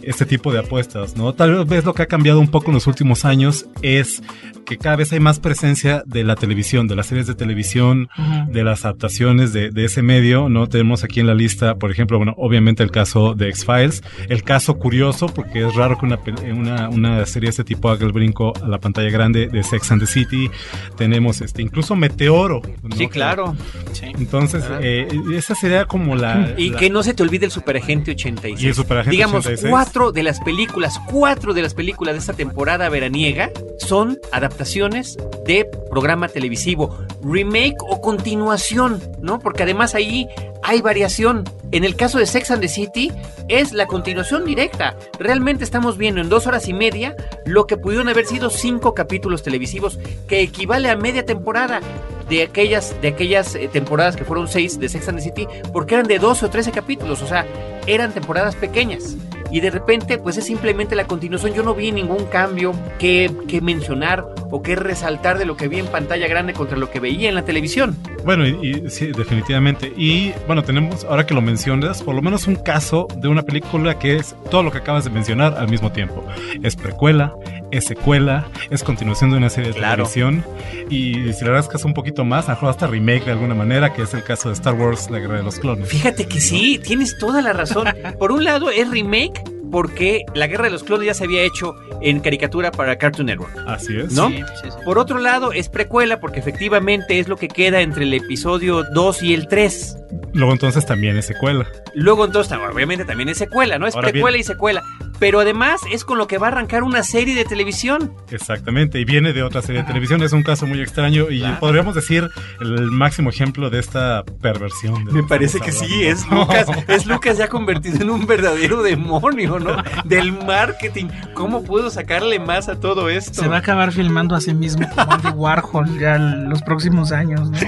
este 0.06 0.24
tipo 0.24 0.52
de 0.52 0.60
apuestas, 0.60 1.16
¿no? 1.16 1.34
Tal 1.34 1.64
vez 1.64 1.84
lo 1.84 1.92
que 1.92 2.02
ha 2.02 2.06
cambiado 2.06 2.38
un 2.38 2.48
poco 2.48 2.68
en 2.68 2.74
los 2.74 2.86
últimos 2.86 3.24
años 3.24 3.66
es 3.82 4.22
que 4.64 4.78
cada 4.78 4.96
vez 4.96 5.12
hay 5.12 5.20
más 5.20 5.40
presencia 5.40 6.02
de 6.06 6.24
la 6.24 6.36
televisión, 6.36 6.88
de 6.88 6.96
las 6.96 7.06
series 7.06 7.26
de 7.26 7.34
televisión, 7.34 8.08
de 8.48 8.64
las 8.64 8.84
adaptaciones 8.84 9.52
de, 9.52 9.70
de, 9.70 9.84
ese 9.84 10.02
medio, 10.02 10.48
¿no? 10.48 10.68
Tenemos 10.68 11.04
aquí 11.04 11.20
en 11.20 11.26
la 11.26 11.34
lista, 11.34 11.76
por 11.76 11.90
ejemplo, 11.90 12.18
bueno, 12.18 12.34
obviamente 12.36 12.82
el 12.82 12.90
caso 12.90 13.34
de 13.34 13.48
X-Files, 13.48 14.02
el 14.28 14.42
caso 14.42 14.78
curioso, 14.78 15.26
porque 15.26 15.66
es 15.66 15.74
raro 15.74 15.98
que 15.98 16.06
una, 16.06 16.18
una, 16.52 16.88
una, 16.88 17.26
serie 17.26 17.48
de 17.48 17.50
este 17.50 17.64
tipo 17.64 17.88
haga 17.88 18.04
el 18.04 18.12
brinco 18.12 18.52
a 18.62 18.68
la 18.68 18.78
pantalla 18.78 19.10
grande 19.10 19.48
de 19.48 19.62
Sex 19.62 19.90
and 19.92 20.00
the 20.00 20.06
City, 20.06 20.50
tenemos 20.96 21.40
este, 21.40 21.62
incluso 21.62 21.94
Meteoro. 21.96 22.60
¿no? 22.82 22.96
Sí, 22.96 23.08
claro. 23.08 23.56
Sí. 23.92 24.06
Entonces, 24.18 24.64
eh, 24.80 25.08
esa 25.34 25.54
sería 25.54 25.84
como 25.84 26.16
la... 26.16 26.54
Y 26.56 26.70
la... 26.70 26.78
que 26.78 26.90
no 26.90 27.02
se 27.02 27.14
te 27.14 27.22
olvide 27.22 27.46
el 27.46 27.52
Superagente 27.52 28.12
86. 28.12 28.62
Y 28.62 28.68
el 28.68 28.74
Superagente 28.74 29.10
Digamos, 29.12 29.46
86. 29.46 29.70
cuatro 29.70 29.95
de 29.96 30.22
las 30.22 30.40
películas, 30.40 31.00
cuatro 31.10 31.54
de 31.54 31.62
las 31.62 31.72
películas 31.72 32.14
de 32.14 32.18
esta 32.18 32.34
temporada 32.34 32.90
veraniega 32.90 33.50
son 33.78 34.18
adaptaciones 34.30 35.16
de 35.46 35.64
programa 35.90 36.28
televisivo, 36.28 36.98
remake 37.22 37.78
o 37.80 38.02
continuación, 38.02 39.00
¿no? 39.22 39.38
Porque 39.38 39.62
además 39.62 39.94
ahí 39.94 40.28
hay 40.62 40.82
variación. 40.82 41.44
En 41.72 41.82
el 41.82 41.96
caso 41.96 42.18
de 42.18 42.26
Sex 42.26 42.50
and 42.50 42.60
the 42.60 42.68
City 42.68 43.10
es 43.48 43.72
la 43.72 43.86
continuación 43.86 44.44
directa. 44.44 44.98
Realmente 45.18 45.64
estamos 45.64 45.96
viendo 45.96 46.20
en 46.20 46.28
dos 46.28 46.46
horas 46.46 46.68
y 46.68 46.74
media 46.74 47.16
lo 47.46 47.66
que 47.66 47.78
pudieron 47.78 48.10
haber 48.10 48.26
sido 48.26 48.50
cinco 48.50 48.92
capítulos 48.92 49.42
televisivos, 49.42 49.98
que 50.28 50.42
equivale 50.42 50.90
a 50.90 50.96
media 50.96 51.24
temporada 51.24 51.80
de 52.28 52.42
aquellas, 52.42 52.94
de 53.00 53.08
aquellas 53.08 53.54
eh, 53.54 53.70
temporadas 53.72 54.14
que 54.14 54.24
fueron 54.26 54.46
seis 54.46 54.78
de 54.78 54.90
Sex 54.90 55.08
and 55.08 55.18
the 55.18 55.24
City, 55.24 55.48
porque 55.72 55.94
eran 55.94 56.06
de 56.06 56.18
12 56.18 56.44
o 56.44 56.50
13 56.50 56.70
capítulos, 56.72 57.22
o 57.22 57.26
sea, 57.26 57.46
eran 57.86 58.12
temporadas 58.12 58.56
pequeñas 58.56 59.16
y 59.50 59.60
de 59.60 59.70
repente 59.70 60.18
pues 60.18 60.36
es 60.36 60.44
simplemente 60.44 60.94
la 60.96 61.06
continuación. 61.06 61.54
Yo 61.54 61.62
no 61.62 61.74
vi 61.74 61.92
ningún 61.92 62.26
cambio 62.26 62.72
que, 62.98 63.30
que, 63.48 63.60
mencionar 63.60 64.26
o 64.50 64.62
que 64.62 64.76
resaltar 64.76 65.38
de 65.38 65.44
lo 65.44 65.56
que 65.56 65.68
vi 65.68 65.78
en 65.78 65.86
pantalla 65.86 66.28
grande 66.28 66.52
contra 66.52 66.76
lo 66.76 66.90
que 66.90 67.00
veía 67.00 67.28
en 67.28 67.34
la 67.34 67.44
televisión. 67.44 67.96
Bueno, 68.24 68.46
y, 68.46 68.50
y, 68.62 68.90
sí, 68.90 69.06
definitivamente. 69.06 69.92
Y 69.96 70.32
bueno, 70.46 70.62
tenemos, 70.62 71.04
ahora 71.04 71.26
que 71.26 71.34
lo 71.34 71.40
mencionas, 71.40 72.02
por 72.02 72.14
lo 72.14 72.22
menos 72.22 72.46
un 72.46 72.56
caso 72.56 73.06
de 73.16 73.28
una 73.28 73.42
película 73.42 73.98
que 73.98 74.16
es 74.16 74.34
todo 74.50 74.62
lo 74.62 74.70
que 74.70 74.78
acabas 74.78 75.04
de 75.04 75.10
mencionar 75.10 75.54
al 75.56 75.68
mismo 75.68 75.92
tiempo. 75.92 76.24
Es 76.62 76.76
precuela, 76.76 77.34
es 77.70 77.84
secuela, 77.84 78.48
es 78.70 78.82
continuación 78.82 79.30
de 79.30 79.36
una 79.38 79.50
serie 79.50 79.72
de 79.72 79.78
claro. 79.78 80.04
televisión. 80.04 80.44
Y 80.90 81.32
si 81.32 81.44
le 81.44 81.50
rascas 81.50 81.84
un 81.84 81.94
poquito 81.94 82.24
más, 82.24 82.48
a 82.48 82.52
lo 82.52 82.56
mejor 82.56 82.70
hasta 82.70 82.86
remake 82.86 83.24
de 83.24 83.32
alguna 83.32 83.54
manera, 83.54 83.92
que 83.92 84.02
es 84.02 84.14
el 84.14 84.22
caso 84.22 84.48
de 84.48 84.54
Star 84.54 84.74
Wars, 84.74 85.10
La 85.10 85.18
Guerra 85.18 85.38
de 85.38 85.42
los 85.42 85.58
Clones. 85.58 85.88
Fíjate 85.88 86.26
que 86.26 86.40
sí, 86.40 86.80
tienes 86.82 87.18
toda 87.18 87.42
la 87.42 87.52
razón. 87.52 87.88
Por 88.18 88.32
un 88.32 88.44
lado 88.44 88.70
es 88.70 88.88
remake 88.90 89.35
porque 89.70 90.24
la 90.34 90.46
guerra 90.46 90.64
de 90.64 90.70
los 90.70 90.84
clones 90.84 91.06
ya 91.06 91.14
se 91.14 91.24
había 91.24 91.42
hecho 91.42 91.74
en 92.00 92.20
caricatura 92.20 92.70
para 92.70 92.96
Cartoon 92.96 93.26
Network. 93.26 93.52
Así 93.66 93.98
es. 93.98 94.12
¿No? 94.12 94.28
Sí, 94.28 94.42
sí, 94.62 94.70
sí. 94.70 94.76
Por 94.84 94.98
otro 94.98 95.18
lado, 95.18 95.52
es 95.52 95.68
precuela 95.68 96.20
porque 96.20 96.40
efectivamente 96.40 97.18
es 97.18 97.28
lo 97.28 97.36
que 97.36 97.48
queda 97.48 97.80
entre 97.80 98.04
el 98.04 98.14
episodio 98.14 98.84
2 98.84 99.22
y 99.22 99.34
el 99.34 99.48
3. 99.48 99.96
Luego 100.32 100.52
entonces 100.52 100.84
también 100.86 101.16
es 101.16 101.26
secuela. 101.26 101.66
Luego 101.94 102.24
entonces, 102.24 102.56
obviamente 102.72 103.04
también 103.04 103.28
es 103.28 103.38
secuela, 103.38 103.78
¿no? 103.78 103.86
Es 103.86 103.94
Ahora 103.94 104.10
precuela 104.10 104.34
bien. 104.36 104.40
y 104.40 104.44
secuela. 104.44 104.82
Pero 105.18 105.40
además 105.40 105.80
es 105.90 106.04
con 106.04 106.18
lo 106.18 106.26
que 106.26 106.38
va 106.38 106.48
a 106.48 106.50
arrancar 106.50 106.82
una 106.82 107.02
serie 107.02 107.34
de 107.34 107.44
televisión. 107.44 108.12
Exactamente, 108.30 109.00
y 109.00 109.04
viene 109.04 109.32
de 109.32 109.42
otra 109.42 109.62
serie 109.62 109.82
de 109.82 109.86
televisión, 109.88 110.22
es 110.22 110.32
un 110.32 110.42
caso 110.42 110.66
muy 110.66 110.80
extraño 110.80 111.30
y 111.30 111.40
Claro. 111.40 111.58
podríamos 111.60 111.94
decir 111.94 112.28
el 112.60 112.90
máximo 112.90 113.30
ejemplo 113.30 113.70
de 113.70 113.78
esta 113.78 114.24
perversión. 114.42 115.04
de 115.04 115.12
Me 115.12 115.22
parece 115.22 115.60
que 115.60 115.72
sí, 115.72 116.04
es 116.06 116.26
Lucas, 116.28 116.66
es 116.88 117.06
Lucas 117.06 117.38
ya 117.38 117.48
convertido 117.48 118.02
en 118.02 118.10
un 118.10 118.26
verdadero 118.26 118.82
demonio, 118.82 119.58
¿no? 119.58 119.76
Del 120.04 120.32
marketing. 120.32 121.06
¿Cómo 121.34 121.62
puedo 121.64 121.90
sacarle 121.90 122.38
más 122.38 122.68
a 122.68 122.78
todo 122.80 123.08
esto? 123.08 123.42
Se 123.42 123.48
va 123.48 123.56
a 123.56 123.58
acabar 123.60 123.92
filmando 123.92 124.34
a 124.34 124.40
sí 124.40 124.54
mismo 124.54 124.88
como 124.94 125.12
Andy 125.12 125.28
Warhol 125.30 125.98
ya 125.98 126.18
los 126.18 126.62
próximos 126.62 127.12
años, 127.12 127.50
¿no? 127.50 127.58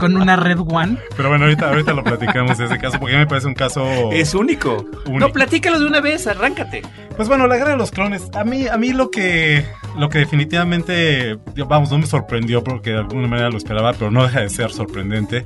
Con 0.00 0.16
una 0.16 0.36
Red 0.36 0.58
One. 0.60 0.98
Pero 1.16 1.28
bueno, 1.28 1.44
ahorita, 1.44 1.68
ahorita 1.68 1.92
lo 1.92 2.02
platicamos 2.04 2.58
de 2.58 2.66
ese 2.66 2.78
caso, 2.78 2.98
porque 2.98 3.14
a 3.14 3.18
mí 3.18 3.24
me 3.24 3.28
parece 3.28 3.46
un 3.46 3.54
caso 3.54 3.84
Es 4.12 4.34
único. 4.34 4.84
único. 5.06 5.18
No, 5.18 5.28
platícalo 5.32 5.78
de 5.80 5.86
una 5.86 6.00
vez, 6.00 6.26
arráncate. 6.26 6.61
Arráncate. 6.62 6.82
Pues 7.16 7.28
bueno, 7.28 7.46
la 7.46 7.56
guerra 7.56 7.72
de 7.72 7.76
los 7.76 7.90
clones. 7.90 8.28
A 8.34 8.42
mí, 8.44 8.66
a 8.68 8.76
mí 8.78 8.92
lo 8.92 9.10
que, 9.10 9.64
lo 9.98 10.08
que 10.08 10.18
definitivamente, 10.18 11.38
vamos, 11.68 11.90
no 11.90 11.98
me 11.98 12.06
sorprendió 12.06 12.64
porque 12.64 12.90
de 12.90 12.98
alguna 12.98 13.28
manera 13.28 13.50
lo 13.50 13.58
esperaba, 13.58 13.92
pero 13.92 14.10
no 14.10 14.22
deja 14.22 14.40
de 14.40 14.48
ser 14.48 14.70
sorprendente, 14.72 15.44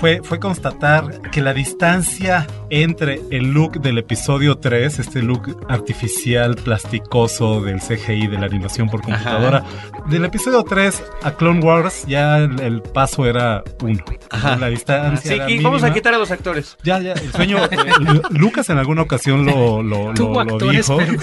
fue, 0.00 0.20
fue 0.22 0.40
constatar 0.40 1.20
que 1.30 1.42
la 1.42 1.52
distancia 1.52 2.46
entre 2.70 3.20
el 3.30 3.52
look 3.52 3.80
del 3.82 3.98
episodio 3.98 4.56
3, 4.58 4.98
este 4.98 5.22
look 5.22 5.64
artificial, 5.68 6.56
plasticoso 6.56 7.60
del 7.60 7.80
CGI, 7.80 8.26
de 8.28 8.38
la 8.38 8.46
animación 8.46 8.88
por 8.88 9.02
computadora, 9.02 9.62
del 10.08 10.24
episodio 10.24 10.62
3 10.62 11.02
a 11.22 11.32
Clone 11.32 11.60
Wars, 11.60 12.04
ya 12.06 12.38
el, 12.38 12.58
el 12.60 12.80
paso 12.82 13.26
era 13.26 13.62
uno. 13.82 14.02
Ajá. 14.30 14.56
La 14.56 14.68
distancia. 14.68 15.30
Sí, 15.30 15.34
era 15.36 15.50
y 15.50 15.58
vamos 15.62 15.82
a 15.82 15.86
mínima. 15.86 15.94
quitar 15.94 16.14
a 16.14 16.18
los 16.18 16.30
actores. 16.30 16.76
Ya, 16.82 16.98
ya, 16.98 17.12
el 17.12 17.30
sueño. 17.30 17.58
Lu- 18.00 18.22
Lucas 18.30 18.68
en 18.70 18.78
alguna 18.78 19.02
ocasión 19.02 19.44
lo, 19.46 19.82
lo, 19.82 20.12
lo- 20.12 20.43
lo 20.44 20.58
dijo. 20.58 20.98
pero- 20.98 21.18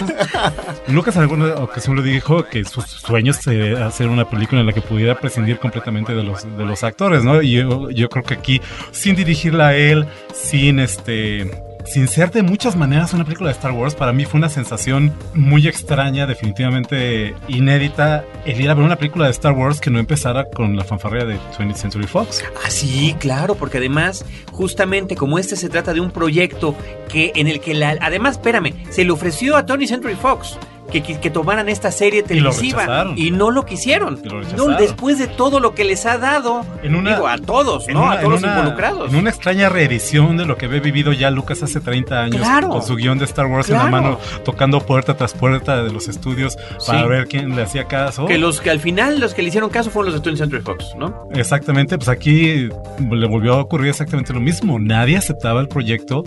Lucas 0.87 1.15
en 1.15 1.21
alguna 1.23 1.55
ocasión 1.55 1.95
lo 1.95 2.01
dijo 2.01 2.43
que 2.45 2.63
sus 2.65 2.85
sueños 2.85 3.45
era 3.47 3.87
hacer 3.87 4.07
una 4.07 4.29
película 4.29 4.61
en 4.61 4.67
la 4.67 4.73
que 4.73 4.81
pudiera 4.81 5.15
prescindir 5.19 5.57
completamente 5.59 6.13
de 6.13 6.23
los, 6.23 6.43
de 6.57 6.65
los 6.65 6.83
actores, 6.83 7.23
¿no? 7.23 7.41
Y 7.41 7.51
yo, 7.53 7.89
yo 7.91 8.09
creo 8.09 8.23
que 8.23 8.33
aquí, 8.33 8.61
sin 8.91 9.15
dirigirla 9.15 9.67
a 9.69 9.75
él, 9.75 10.07
sin 10.33 10.79
este. 10.79 11.49
Sin 11.85 12.07
ser 12.07 12.31
de 12.31 12.43
muchas 12.43 12.75
maneras 12.75 13.13
una 13.13 13.23
película 13.23 13.49
de 13.49 13.53
Star 13.53 13.71
Wars, 13.71 13.95
para 13.95 14.13
mí 14.13 14.25
fue 14.25 14.37
una 14.37 14.49
sensación 14.49 15.13
muy 15.33 15.67
extraña, 15.67 16.25
definitivamente 16.25 17.35
inédita, 17.47 18.23
el 18.45 18.61
ir 18.61 18.69
a 18.69 18.73
ver 18.73 18.85
una 18.85 18.95
película 18.95 19.25
de 19.25 19.31
Star 19.31 19.53
Wars 19.53 19.81
que 19.81 19.89
no 19.89 19.99
empezara 19.99 20.45
con 20.45 20.75
la 20.75 20.83
fanfarria 20.83 21.25
de 21.25 21.37
20th 21.57 21.75
Century 21.75 22.07
Fox. 22.07 22.43
Ah, 22.63 22.69
sí, 22.69 23.15
claro, 23.19 23.55
porque 23.55 23.77
además, 23.77 24.25
justamente 24.51 25.15
como 25.15 25.39
este 25.39 25.55
se 25.55 25.69
trata 25.69 25.93
de 25.93 26.01
un 26.01 26.11
proyecto 26.11 26.75
que 27.09 27.31
en 27.35 27.47
el 27.47 27.59
que 27.59 27.73
la, 27.73 27.97
además, 28.01 28.33
espérame, 28.33 28.73
se 28.89 29.03
le 29.03 29.11
ofreció 29.11 29.55
a 29.55 29.65
Tony 29.65 29.87
Century 29.87 30.15
Fox 30.15 30.57
que, 30.91 31.01
que, 31.01 31.29
tomaran 31.29 31.69
esta 31.69 31.91
serie 31.91 32.21
televisiva 32.23 33.13
y, 33.15 33.31
no 33.31 33.49
lo 33.51 33.65
quisieron. 33.65 34.19
Lo 34.23 34.41
No, 34.67 34.77
después 34.77 35.17
de 35.17 35.27
todo 35.27 35.59
lo 35.59 35.73
que 35.73 35.83
les 35.83 36.05
ha 36.05 36.17
dado, 36.17 36.65
En 36.83 36.95
una- 36.95 37.15
digo, 37.15 37.27
a 37.27 37.37
todos, 37.37 37.87
¿no? 37.87 38.03
una- 38.03 38.11
a 38.13 38.19
todos 38.19 38.33
los 38.33 38.43
una- 38.43 38.57
involucrados. 38.57 39.09
En 39.11 39.15
una 39.17 39.29
extraña 39.29 39.69
reedición 39.69 40.37
de 40.37 40.45
lo 40.45 40.57
que 40.57 40.65
había 40.65 40.79
vivido 40.81 41.13
ya 41.13 41.31
Lucas 41.31 41.63
hace 41.63 41.79
30 41.79 42.21
años 42.21 42.41
Claro. 42.41 42.69
con 42.69 42.83
su 42.83 42.95
guion 42.95 43.17
de 43.17 43.25
Star 43.25 43.45
Wars 43.45 43.69
en 43.69 43.77
la 43.77 43.85
mano, 43.87 44.19
tocando 44.43 44.81
puerta 44.81 45.15
tras 45.15 45.33
puerta 45.33 45.81
de 45.83 45.91
los 45.91 46.07
estudios 46.07 46.57
para 46.85 47.03
Sí. 47.03 47.07
ver 47.07 47.27
quién 47.27 47.55
le 47.55 47.61
hacía 47.63 47.85
caso. 47.85 48.25
Que 48.25 48.37
los 48.37 48.59
que 48.61 48.69
al 48.69 48.79
final 48.79 49.19
los 49.19 49.33
que 49.33 49.41
le 49.41 49.47
hicieron 49.49 49.69
caso 49.69 49.89
fueron 49.89 50.11
los 50.11 50.21
de 50.21 50.23
Tony 50.23 50.37
Century 50.37 50.61
Fox, 50.61 50.93
¿no? 50.97 51.27
Exactamente, 51.33 51.97
pues 51.97 52.09
aquí 52.09 52.69
le 52.99 53.27
volvió 53.27 53.53
a 53.53 53.61
ocurrir 53.61 53.89
exactamente 53.89 54.33
lo 54.33 54.39
mismo. 54.41 54.77
Nadie 54.79 55.17
aceptaba 55.17 55.61
el 55.61 55.67
proyecto. 55.67 56.23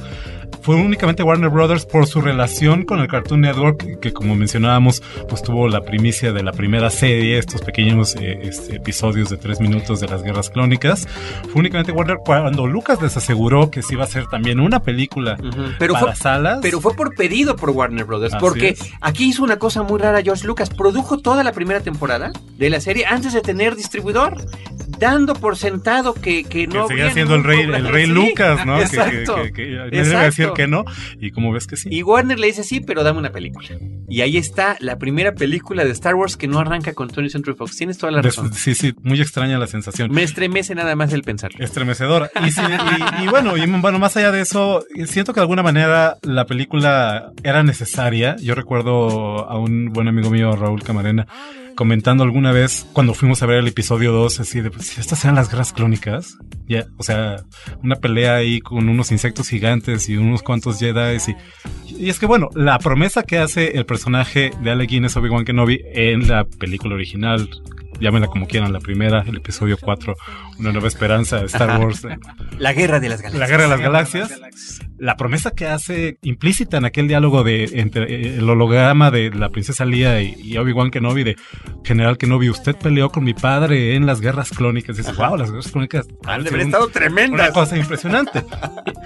Fue 0.62 0.76
únicamente 0.76 1.22
Warner 1.22 1.50
Brothers 1.50 1.84
por 1.86 2.06
su 2.06 2.20
relación 2.20 2.84
con 2.84 3.00
el 3.00 3.08
Cartoon 3.08 3.42
Network, 3.42 4.00
que 4.00 4.12
como 4.12 4.34
mencionábamos, 4.34 5.02
pues 5.28 5.42
tuvo 5.42 5.68
la 5.68 5.82
primicia 5.82 6.32
de 6.32 6.42
la 6.42 6.52
primera 6.52 6.88
serie, 6.90 7.38
estos 7.38 7.60
pequeños 7.60 8.16
eh, 8.16 8.38
este, 8.44 8.76
episodios 8.76 9.28
de 9.28 9.36
tres 9.36 9.60
minutos 9.60 10.00
de 10.00 10.08
las 10.08 10.22
guerras 10.22 10.48
clónicas. 10.50 11.06
Fue 11.50 11.60
únicamente 11.60 11.92
Warner 11.92 12.16
cuando 12.24 12.66
Lucas 12.66 13.00
les 13.02 13.16
aseguró 13.16 13.70
que 13.70 13.82
sí 13.82 13.94
iba 13.94 14.04
a 14.04 14.06
ser 14.06 14.26
también 14.26 14.58
una 14.60 14.80
película 14.82 15.36
Pero 15.78 15.92
para 15.94 16.06
fue, 16.06 16.16
salas. 16.16 16.58
pero 16.62 16.80
fue 16.80 16.94
por 16.94 17.14
pedido 17.14 17.56
por 17.56 17.70
Warner 17.70 18.04
Brothers, 18.04 18.34
Así 18.34 18.40
porque 18.40 18.68
es. 18.70 18.80
aquí 19.00 19.24
hizo 19.28 19.42
una 19.44 19.58
cosa 19.58 19.82
muy 19.82 20.00
rara 20.00 20.22
George 20.22 20.46
Lucas, 20.46 20.70
produjo 20.70 21.18
toda 21.18 21.44
la 21.44 21.52
primera 21.52 21.80
temporada 21.80 22.32
de 22.56 22.70
la 22.70 22.80
serie 22.80 23.04
antes 23.06 23.32
de 23.34 23.42
tener 23.42 23.76
distribuidor, 23.76 24.36
dando 24.98 25.34
por 25.34 25.56
sentado 25.56 26.14
que, 26.14 26.44
que 26.44 26.66
que 26.68 26.78
no 26.78 26.88
seguía 26.88 27.10
siendo 27.12 27.34
el 27.34 27.44
rey, 27.44 27.60
el 27.62 27.88
rey 27.88 28.06
Lucas, 28.06 28.64
¿no? 28.64 28.78
Que- 28.84 28.88
que- 28.88 28.96
Exacto. 28.96 29.34
Que, 29.42 29.52
que- 29.52 29.68
iba 29.70 30.20
a 30.20 30.30
decir 30.50 30.56
que 30.56 30.66
no. 30.68 30.84
Y 31.20 31.30
como 31.30 31.52
ves 31.52 31.66
que 31.66 31.76
sí. 31.76 31.88
Y 31.92 32.02
Warner 32.02 32.38
le 32.38 32.46
dice 32.48 32.64
sí, 32.64 32.80
pero 32.80 33.02
dame 33.02 33.18
una 33.18 33.30
película. 33.30 33.68
Y 34.08 34.20
ahí 34.20 34.36
está 34.36 34.76
la 34.80 34.98
primera 34.98 35.34
película 35.34 35.84
de 35.84 35.90
Star 35.92 36.14
Wars 36.14 36.36
que 36.36 36.46
no 36.48 36.58
arranca 36.58 36.92
con 36.94 37.08
Tony 37.08 37.30
Century 37.30 37.56
Fox. 37.56 37.76
Tienes 37.76 37.98
toda 37.98 38.12
la 38.12 38.22
razón. 38.22 38.52
sí, 38.52 38.74
sí, 38.74 38.94
muy 39.02 39.20
extraña 39.20 39.58
la 39.58 39.66
sensación. 39.66 40.10
Me 40.12 40.22
estremece 40.22 40.74
nada 40.74 40.94
más 40.96 41.12
el 41.12 41.22
pensar. 41.22 41.50
estremecedora. 41.58 42.30
Y, 42.46 42.50
sí, 42.50 42.60
y- 43.20 43.24
y 43.24 43.28
bueno, 43.28 43.56
y 43.56 43.66
bueno, 43.66 43.98
más 43.98 44.16
allá 44.16 44.30
de 44.32 44.40
eso, 44.42 44.84
siento 45.06 45.32
que 45.32 45.40
de 45.40 45.42
alguna 45.42 45.62
manera 45.62 46.16
la 46.22 46.46
película 46.46 47.32
era 47.42 47.62
necesaria. 47.62 48.36
Yo 48.36 48.54
recuerdo 48.54 49.48
a 49.48 49.58
un 49.58 49.86
buen 49.92 50.08
amigo 50.08 50.30
mío, 50.30 50.52
Raúl 50.56 50.82
Camarena, 50.82 51.26
comentando 51.74 52.24
alguna 52.24 52.52
vez 52.52 52.86
cuando 52.92 53.14
fuimos 53.14 53.42
a 53.42 53.46
ver 53.46 53.58
el 53.58 53.68
episodio 53.68 54.12
2, 54.12 54.40
así 54.40 54.60
de, 54.60 54.70
pues, 54.70 54.98
estas 54.98 55.24
eran 55.24 55.36
las 55.36 55.50
guerras 55.50 55.72
clónicas, 55.72 56.38
ya, 56.68 56.86
o 56.96 57.02
sea, 57.02 57.44
una 57.82 57.96
pelea 57.96 58.36
ahí 58.36 58.60
con 58.60 58.88
unos 58.88 59.12
insectos 59.12 59.48
gigantes 59.48 60.08
y 60.08 60.16
unos 60.16 60.42
cuantos 60.42 60.78
Jedi 60.78 61.18
y, 61.86 62.04
y 62.04 62.08
es 62.10 62.18
que 62.18 62.26
bueno, 62.26 62.48
la 62.54 62.78
promesa 62.78 63.22
que 63.22 63.38
hace 63.38 63.76
el 63.76 63.86
personaje 63.86 64.50
de 64.62 64.70
Alec 64.70 64.90
Guinness 64.90 65.16
Obi-Wan 65.16 65.44
Kenobi 65.44 65.80
en 65.92 66.28
la 66.28 66.44
película 66.44 66.94
original, 66.94 67.48
llámenla 68.00 68.28
como 68.28 68.46
quieran, 68.46 68.72
la 68.72 68.80
primera, 68.80 69.22
el 69.26 69.36
episodio 69.36 69.76
4, 69.80 70.14
Una 70.58 70.72
Nueva 70.72 70.88
Esperanza, 70.88 71.42
Star 71.44 71.80
Wars, 71.84 72.06
La 72.58 72.72
guerra 72.72 73.00
de 73.00 73.08
las 73.08 73.22
galaxias. 73.22 73.40
la 73.40 73.46
Guerra 73.46 73.62
de 73.64 73.68
las 73.70 73.80
Galaxias, 73.80 74.40
la 74.98 75.16
promesa 75.16 75.50
que 75.50 75.66
hace 75.66 76.18
implícita 76.22 76.76
en 76.78 76.84
aquel 76.84 77.08
diálogo 77.08 77.42
de 77.44 77.64
entre 77.74 78.04
eh, 78.04 78.36
el 78.38 78.48
holograma 78.48 79.10
de 79.10 79.30
la 79.30 79.48
princesa 79.50 79.84
Lía 79.84 80.20
y, 80.22 80.34
y 80.42 80.56
Obi-Wan 80.56 80.90
Kenobi 80.90 81.24
de 81.24 81.36
General 81.84 82.16
Kenobi, 82.16 82.48
usted 82.50 82.76
peleó 82.76 83.10
con 83.10 83.24
mi 83.24 83.34
padre 83.34 83.96
en 83.96 84.06
las 84.06 84.20
guerras 84.20 84.50
clónicas. 84.50 84.96
Y 84.96 85.02
dices, 85.02 85.16
wow, 85.16 85.36
las 85.36 85.50
guerras 85.50 85.70
clónicas 85.70 86.06
Han 86.26 86.42
de 86.44 86.50
haber 86.50 86.60
estado 86.62 86.88
tremendas. 86.88 87.40
Una 87.40 87.52
cosa 87.52 87.76
impresionante. 87.76 88.44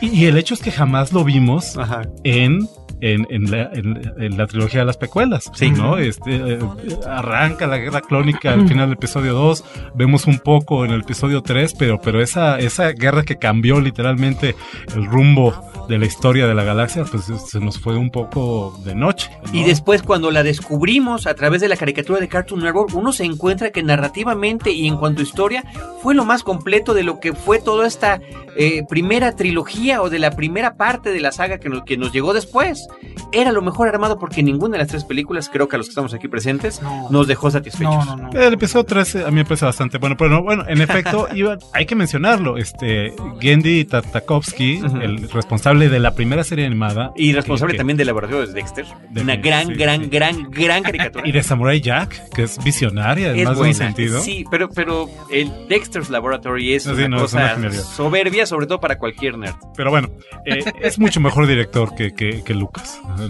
y, 0.00 0.08
y 0.08 0.26
el 0.26 0.36
hecho 0.36 0.54
es 0.54 0.60
que 0.60 0.70
jamás 0.70 1.12
lo 1.12 1.24
vimos 1.24 1.76
Ajá. 1.76 2.02
en 2.24 2.60
en, 3.00 3.26
en 3.30 3.50
la, 3.50 3.70
en- 3.72 4.12
en 4.18 4.36
la 4.38 4.46
trilogía 4.46 4.80
de 4.80 4.86
las 4.86 4.96
pecuelas, 4.96 5.50
Sí. 5.54 5.70
¿no? 5.70 5.98
Este, 5.98 6.34
eh, 6.36 6.58
arranca 7.06 7.66
la 7.66 7.78
guerra 7.78 8.00
clónica 8.00 8.52
al 8.52 8.66
final 8.68 8.86
del 8.88 8.94
episodio 8.98 9.34
2, 9.34 9.64
vemos 9.94 10.26
un 10.26 10.38
poco 10.38 10.84
en 10.84 10.90
el 10.92 11.00
episodio 11.00 11.42
3, 11.42 11.74
pero, 11.78 12.00
pero 12.00 12.20
esa, 12.20 12.58
esa 12.58 12.90
guerra 12.92 13.22
que 13.24 13.36
cambió 13.36 13.80
literalmente 13.80 14.54
el 14.94 15.06
rumbo 15.06 15.54
de 15.88 15.98
la 15.98 16.04
historia 16.06 16.46
de 16.46 16.54
la 16.54 16.64
galaxia, 16.64 17.04
pues 17.04 17.24
se 17.46 17.60
nos 17.60 17.78
fue 17.78 17.96
un 17.96 18.10
poco 18.10 18.78
de 18.84 18.94
noche. 18.94 19.30
¿no? 19.52 19.58
Y 19.58 19.64
después 19.64 20.02
cuando 20.02 20.30
la 20.30 20.42
descubrimos 20.42 21.26
a 21.26 21.34
través 21.34 21.60
de 21.62 21.68
la 21.68 21.76
caricatura 21.76 22.20
de 22.20 22.28
Cartoon 22.28 22.60
Network, 22.60 22.94
uno 22.94 23.12
se 23.12 23.24
encuentra 23.24 23.70
que 23.70 23.82
narrativamente 23.82 24.70
y 24.72 24.86
en 24.86 24.96
cuanto 24.96 25.20
a 25.20 25.24
historia 25.24 25.64
fue 26.02 26.14
lo 26.14 26.24
más 26.24 26.42
completo 26.42 26.92
de 26.94 27.04
lo 27.04 27.20
que 27.20 27.32
fue 27.32 27.58
toda 27.58 27.86
esta 27.86 28.20
eh, 28.56 28.84
primera 28.88 29.34
trilogía 29.36 30.02
o 30.02 30.10
de 30.10 30.18
la 30.18 30.32
primera 30.32 30.74
parte 30.74 31.10
de 31.12 31.20
la 31.20 31.32
saga 31.32 31.58
que 31.58 31.68
nos, 31.68 31.84
que 31.84 31.96
nos 31.96 32.12
llegó 32.12 32.34
después. 32.34 32.87
Era 33.32 33.52
lo 33.52 33.60
mejor 33.62 33.88
armado 33.88 34.18
porque 34.18 34.42
ninguna 34.42 34.72
de 34.72 34.78
las 34.78 34.88
tres 34.88 35.04
películas, 35.04 35.50
creo 35.52 35.68
que 35.68 35.76
a 35.76 35.78
los 35.78 35.86
que 35.86 35.90
estamos 35.90 36.14
aquí 36.14 36.28
presentes, 36.28 36.80
No. 36.82 37.08
nos 37.10 37.26
dejó 37.26 37.50
satisfechos. 37.50 38.06
No, 38.06 38.16
no, 38.16 38.30
no. 38.32 38.40
El 38.40 38.54
episodio 38.54 38.84
13 38.84 39.24
a 39.24 39.28
mí 39.28 39.36
me 39.36 39.44
parece 39.44 39.64
bastante 39.66 39.98
bueno, 39.98 40.16
pero 40.16 40.30
no, 40.30 40.42
bueno, 40.42 40.64
en 40.66 40.80
efecto, 40.80 41.28
iba- 41.34 41.58
hay 41.74 41.86
que 41.86 41.94
mencionarlo, 41.94 42.56
este, 42.56 43.12
Gendy 43.40 43.84
Tartakovsky, 43.84 44.78
el 45.02 45.28
responsable 45.30 45.88
de 45.88 45.98
la 46.00 46.14
primera 46.14 46.44
serie 46.44 46.66
animada. 46.66 47.12
Y 47.16 47.32
responsable 47.32 47.72
que- 47.72 47.76
que- 47.76 47.78
también 47.78 47.96
del 47.96 48.06
laboratorio 48.06 48.46
de 48.46 48.52
Dexter. 48.52 48.86
De- 49.10 49.20
Una 49.22 49.36
gran, 49.36 49.66
sí, 49.68 49.74
gran, 49.74 50.04
sí. 50.04 50.08
gran, 50.10 50.50
gran 50.50 50.82
caricatura. 50.82 51.28
Y 51.28 51.32
de 51.32 51.42
Samurai 51.42 51.80
Jack, 51.80 52.30
que 52.30 52.44
es 52.44 52.62
visionaria 52.64 53.32
en 53.32 53.38
es 53.40 53.44
más 53.44 53.58
de 53.58 53.62
un 53.68 53.74
sentido. 53.74 54.20
Sí, 54.20 54.44
pero, 54.50 54.68
pero 54.70 55.08
el 55.30 55.50
Dexter's 55.68 56.08
Laboratory 56.10 56.74
es 56.74 56.84
Sí, 56.84 56.90
una 56.90 57.08
no, 57.08 57.24
es 57.24 57.32
una 57.32 57.42
cosa 57.42 57.54
genialidad. 57.56 57.82
soberbia, 57.82 58.46
sobre 58.46 58.66
todo 58.66 58.80
para 58.80 58.98
cualquier 58.98 59.36
nerd. 59.38 59.54
Pero 59.76 59.90
bueno, 59.90 60.08
eh, 60.46 60.64
es 60.80 60.98
mucho 60.98 61.20
mejor 61.20 61.46
director 61.46 61.94
que, 61.94 62.12
que, 62.12 62.42
que 62.42 62.54
Lucas. 62.54 62.77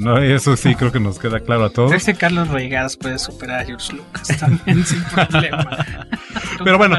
¿No? 0.01 0.19
Eso 0.19 0.57
sí 0.57 0.75
creo 0.75 0.93
que 0.93 1.01
nos 1.01 1.19
queda 1.19 1.41
claro 1.41 1.65
a 1.65 1.71
todos. 1.71 2.05
Que 2.05 2.15
Carlos 2.15 2.49
Reigadas 2.49 2.97
puede 2.97 3.19
superar 3.19 3.61
a 3.61 3.65
George 3.65 3.95
Lucas 3.95 4.29
también 4.39 4.85
sin 4.85 5.03
problema. 5.05 5.87
Pero 6.65 6.79
bueno. 6.79 6.99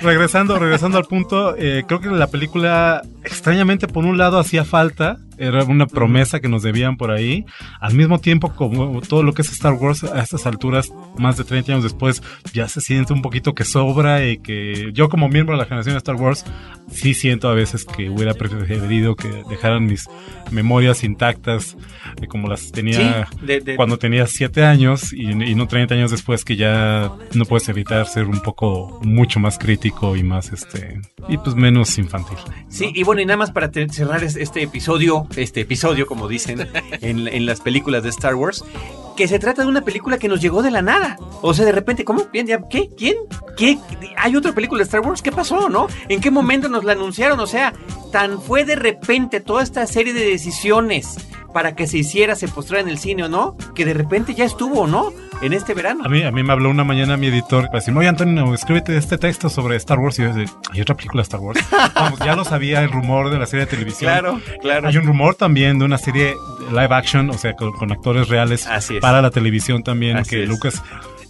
Regresando, 0.00 0.58
regresando 0.58 0.98
al 0.98 1.04
punto, 1.04 1.56
eh, 1.56 1.84
creo 1.86 2.00
que 2.00 2.08
la 2.08 2.28
película, 2.28 3.02
extrañamente, 3.24 3.88
por 3.88 4.04
un 4.04 4.16
lado 4.16 4.38
hacía 4.38 4.64
falta, 4.64 5.18
era 5.38 5.64
una 5.64 5.86
promesa 5.86 6.40
que 6.40 6.48
nos 6.48 6.62
debían 6.62 6.96
por 6.96 7.10
ahí, 7.10 7.44
al 7.80 7.94
mismo 7.94 8.18
tiempo 8.20 8.54
como 8.54 9.00
todo 9.00 9.22
lo 9.22 9.32
que 9.34 9.42
es 9.42 9.50
Star 9.52 9.74
Wars 9.74 10.04
a 10.04 10.20
estas 10.22 10.46
alturas, 10.46 10.92
más 11.18 11.36
de 11.36 11.44
30 11.44 11.72
años 11.72 11.84
después, 11.84 12.22
ya 12.52 12.68
se 12.68 12.80
siente 12.80 13.12
un 13.12 13.22
poquito 13.22 13.54
que 13.54 13.64
sobra 13.64 14.26
y 14.26 14.38
que 14.38 14.90
yo 14.92 15.08
como 15.08 15.28
miembro 15.28 15.54
de 15.54 15.58
la 15.62 15.64
generación 15.66 15.94
de 15.94 15.98
Star 15.98 16.16
Wars, 16.16 16.44
sí 16.90 17.14
siento 17.14 17.48
a 17.48 17.54
veces 17.54 17.84
que 17.84 18.08
hubiera 18.10 18.34
preferido 18.34 19.14
que 19.16 19.28
dejaran 19.48 19.86
mis 19.86 20.08
memorias 20.50 21.04
intactas, 21.04 21.76
eh, 22.22 22.26
como 22.26 22.48
las 22.48 22.72
tenía 22.72 23.26
Sí, 23.30 23.46
de- 23.46 23.60
de- 23.60 23.76
cuando 23.76 23.98
tenía 23.98 24.26
7 24.26 24.64
años 24.64 25.12
y, 25.12 25.30
y 25.30 25.54
no 25.54 25.66
30 25.68 25.94
años 25.94 26.10
después 26.10 26.44
que 26.44 26.56
ya 26.56 27.12
no 27.34 27.44
puedes 27.44 27.68
evitar 27.68 28.06
ser 28.06 28.24
un 28.26 28.40
poco 28.40 29.00
mucho 29.02 29.38
más 29.40 29.58
crítico 29.58 30.16
y 30.16 30.22
más 30.22 30.52
este 30.52 31.00
y 31.28 31.36
pues 31.38 31.54
menos 31.56 31.98
infantil. 31.98 32.38
Sí, 32.68 32.90
y 32.94 33.02
bueno, 33.02 33.20
y 33.20 33.26
nada 33.26 33.36
más 33.36 33.50
para 33.50 33.70
cerrar 33.70 34.24
es- 34.24 34.36
este 34.36 34.62
episodio, 34.62 35.26
este 35.36 35.60
episodio, 35.60 36.06
como 36.06 36.28
dicen 36.28 36.68
en, 37.00 37.28
en 37.28 37.46
las 37.46 37.60
películas 37.60 38.02
de 38.02 38.10
Star 38.10 38.34
Wars, 38.34 38.64
que 39.18 39.26
se 39.26 39.40
trata 39.40 39.62
de 39.62 39.68
una 39.68 39.80
película 39.80 40.16
que 40.16 40.28
nos 40.28 40.40
llegó 40.40 40.62
de 40.62 40.70
la 40.70 40.80
nada. 40.80 41.18
O 41.42 41.52
sea, 41.52 41.64
de 41.64 41.72
repente, 41.72 42.04
¿cómo? 42.04 42.26
Bien, 42.32 42.46
¿Qué? 42.70 42.88
¿Quién? 42.96 43.16
¿Qué? 43.56 43.76
¿Hay 44.16 44.36
otra 44.36 44.52
película 44.52 44.78
de 44.78 44.84
Star 44.84 45.00
Wars? 45.00 45.22
¿Qué 45.22 45.32
pasó, 45.32 45.68
no? 45.68 45.88
¿En 46.08 46.20
qué 46.20 46.30
momento 46.30 46.68
nos 46.68 46.84
la 46.84 46.92
anunciaron? 46.92 47.40
O 47.40 47.46
sea, 47.48 47.72
tan 48.10 48.40
fue 48.40 48.64
de 48.64 48.76
repente 48.76 49.40
toda 49.40 49.62
esta 49.62 49.86
serie 49.86 50.12
de 50.12 50.24
decisiones 50.24 51.16
para 51.52 51.74
que 51.74 51.86
se 51.86 51.98
hiciera, 51.98 52.34
se 52.34 52.46
postrara 52.48 52.82
en 52.82 52.88
el 52.88 52.98
cine 52.98 53.24
o 53.24 53.28
no, 53.28 53.56
que 53.74 53.84
de 53.84 53.94
repente 53.94 54.34
ya 54.34 54.44
estuvo, 54.44 54.86
¿no? 54.86 55.12
En 55.40 55.52
este 55.52 55.72
verano. 55.72 56.04
A 56.04 56.08
mí, 56.08 56.22
a 56.22 56.30
mí 56.32 56.42
me 56.42 56.52
habló 56.52 56.68
una 56.68 56.84
mañana 56.84 57.16
mi 57.16 57.28
editor 57.28 57.66
para 57.66 57.78
decirme, 57.78 58.00
oye 58.00 58.08
Antonio, 58.08 58.52
escríbete 58.52 58.96
este 58.96 59.18
texto 59.18 59.48
sobre 59.48 59.76
Star 59.76 59.98
Wars. 59.98 60.18
Y 60.18 60.22
yo 60.22 60.34
decía, 60.34 60.52
¿hay 60.72 60.80
otra 60.80 60.96
película 60.96 61.20
de 61.20 61.24
Star 61.24 61.40
Wars? 61.40 61.60
Vamos, 61.94 62.18
ya 62.18 62.34
lo 62.34 62.44
sabía 62.44 62.82
el 62.82 62.90
rumor 62.90 63.30
de 63.30 63.38
la 63.38 63.46
serie 63.46 63.64
de 63.66 63.70
televisión. 63.70 64.10
Claro, 64.10 64.40
claro. 64.60 64.88
Hay 64.88 64.96
un 64.96 65.04
rumor 65.04 65.36
también 65.36 65.78
de 65.78 65.84
una 65.84 65.96
serie 65.96 66.34
live 66.70 66.94
action, 66.94 67.30
o 67.30 67.34
sea, 67.34 67.54
con, 67.54 67.72
con 67.72 67.92
actores 67.92 68.28
reales 68.28 68.66
Así 68.66 68.96
es. 68.96 69.00
para 69.00 69.22
la 69.22 69.30
televisión 69.30 69.82
también, 69.82 70.16
Así 70.18 70.30
que 70.30 70.42
es. 70.42 70.48
Lucas 70.48 70.82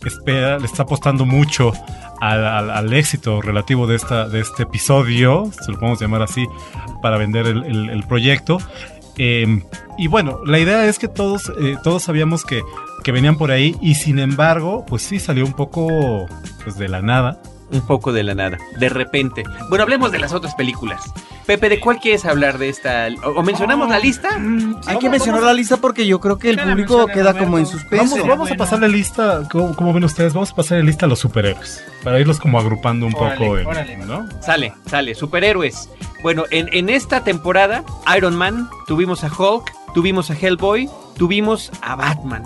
espera, 0.05 0.59
le 0.59 0.67
está 0.67 0.85
apostando 0.85 1.25
mucho 1.27 1.73
al, 2.21 2.45
al- 2.71 2.93
éxito 2.93 3.41
relativo 3.43 3.87
de, 3.87 3.97
esta, 3.97 4.29
de 4.29 4.41
este 4.41 4.65
episodio, 4.65 5.51
se 5.65 5.73
lo 5.73 5.79
podemos 5.79 6.01
llamar 6.01 6.23
así, 6.23 6.47
para 7.03 7.17
vender 7.19 7.47
el, 7.47 7.65
el- 7.91 8.05
proyecto. 8.05 8.59
Eh, 9.19 9.63
y 9.99 10.07
bueno, 10.07 10.39
la 10.47 10.59
idea 10.61 10.87
es 10.87 10.99
que 10.99 11.09
todos, 11.09 11.51
eh, 11.61 11.77
todos 11.83 12.05
sabíamos 12.05 12.45
que, 12.45 12.63
que 13.03 13.11
venían 13.13 13.37
por 13.37 13.51
ahí 13.51 13.77
y 13.81 13.97
sin 13.97 14.19
embargo, 14.21 14.85
pues 14.87 15.03
sí 15.03 15.19
salió 15.19 15.45
un 15.45 15.53
poco 15.55 16.27
pues, 16.63 16.79
de 16.79 16.89
la 16.89 17.03
nada. 17.03 17.41
Un 17.71 17.83
poco 17.87 18.13
de 18.13 18.23
la 18.23 18.35
nada, 18.35 18.57
de 18.79 18.89
repente. 18.89 19.43
Bueno, 19.69 19.83
hablemos 19.83 20.11
de 20.13 20.19
las 20.21 20.33
otras 20.33 20.55
películas. 20.55 21.03
Pepe, 21.49 21.71
¿de 21.71 21.81
cuál 21.81 21.99
quieres 21.99 22.27
hablar 22.27 22.59
de 22.59 22.69
esta? 22.69 23.09
¿O, 23.25 23.31
o 23.31 23.43
mencionamos 23.43 23.89
la 23.89 23.99
lista? 23.99 24.29
Hay 24.87 24.99
que 24.99 25.09
mencionar 25.09 25.43
la 25.43 25.55
lista 25.55 25.79
porque 25.79 26.07
yo 26.07 26.21
creo 26.21 26.39
que 26.39 26.51
el 26.51 26.57
la 26.57 26.65
público 26.65 27.07
queda 27.07 27.33
Roberto. 27.33 27.39
como 27.45 27.59
en 27.59 27.65
suspenso. 27.65 28.17
Vamos, 28.17 28.29
vamos 28.29 28.51
a 28.51 28.55
pasarle 28.55 28.87
lista, 28.91 29.49
¿cómo, 29.51 29.75
cómo 29.75 29.95
ven 29.95 30.05
ustedes? 30.05 30.35
Vamos 30.35 30.53
a 30.53 30.55
pasarle 30.55 30.85
lista 30.85 31.07
a 31.07 31.09
los 31.09 31.19
superhéroes, 31.21 31.83
para 32.05 32.21
irlos 32.21 32.39
como 32.39 32.61
agrupando 32.61 33.07
un 33.07 33.15
Órale, 33.17 33.37
poco, 33.39 33.59
en-. 33.59 34.43
Sale, 34.43 34.75
sale, 34.87 35.15
superhéroes. 35.15 35.89
Bueno, 36.23 36.45
en, 36.51 36.69
en 36.73 36.91
esta 36.91 37.25
temporada, 37.25 37.83
Iron 38.15 38.37
Man, 38.37 38.69
tuvimos 38.87 39.25
a 39.25 39.29
Hulk, 39.29 39.73
tuvimos 39.95 40.31
a 40.31 40.35
Hellboy, 40.35 40.91
tuvimos 41.17 41.73
a 41.81 41.97
Batman. 41.97 42.43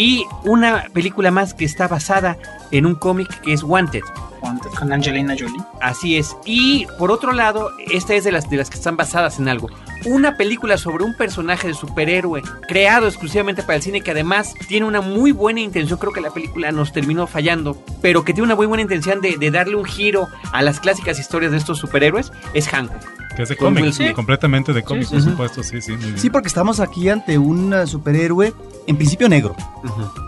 Y 0.00 0.24
una 0.44 0.84
película 0.92 1.32
más 1.32 1.54
que 1.54 1.64
está 1.64 1.88
basada 1.88 2.38
en 2.70 2.86
un 2.86 2.94
cómic 2.94 3.40
que 3.40 3.52
es 3.52 3.64
Wanted. 3.64 4.02
Wanted, 4.40 4.70
Con 4.78 4.92
Angelina 4.92 5.34
Jolie. 5.36 5.60
Así 5.80 6.16
es. 6.16 6.36
Y 6.44 6.86
por 7.00 7.10
otro 7.10 7.32
lado, 7.32 7.72
esta 7.90 8.14
es 8.14 8.22
de 8.22 8.30
las, 8.30 8.48
de 8.48 8.58
las 8.58 8.70
que 8.70 8.76
están 8.76 8.96
basadas 8.96 9.40
en 9.40 9.48
algo. 9.48 9.68
Una 10.06 10.36
película 10.36 10.78
sobre 10.78 11.02
un 11.02 11.16
personaje 11.16 11.66
de 11.66 11.74
superhéroe 11.74 12.42
creado 12.68 13.08
exclusivamente 13.08 13.64
para 13.64 13.74
el 13.74 13.82
cine 13.82 14.00
que 14.00 14.12
además 14.12 14.54
tiene 14.68 14.86
una 14.86 15.00
muy 15.00 15.32
buena 15.32 15.62
intención. 15.62 15.98
Creo 15.98 16.12
que 16.12 16.20
la 16.20 16.30
película 16.30 16.70
nos 16.70 16.92
terminó 16.92 17.26
fallando, 17.26 17.76
pero 18.00 18.24
que 18.24 18.32
tiene 18.32 18.44
una 18.44 18.54
muy 18.54 18.66
buena 18.66 18.82
intención 18.82 19.20
de, 19.20 19.36
de 19.36 19.50
darle 19.50 19.74
un 19.74 19.84
giro 19.84 20.28
a 20.52 20.62
las 20.62 20.78
clásicas 20.78 21.18
historias 21.18 21.50
de 21.50 21.58
estos 21.58 21.78
superhéroes. 21.78 22.30
Es 22.54 22.68
Hancock. 22.68 23.17
Que 23.38 23.44
es 23.44 23.50
de 23.50 23.56
cómics, 23.56 24.00
completamente 24.16 24.72
de 24.72 24.82
cómics, 24.82 25.10
sí, 25.10 25.14
por 25.14 25.22
supuesto, 25.22 25.62
sí, 25.62 25.80
sí. 25.80 25.92
muy 25.92 26.06
bien. 26.06 26.18
Sí, 26.18 26.28
porque 26.28 26.48
estamos 26.48 26.80
aquí 26.80 27.08
ante 27.08 27.38
un 27.38 27.72
superhéroe, 27.86 28.52
en 28.88 28.96
principio 28.96 29.28
negro. 29.28 29.54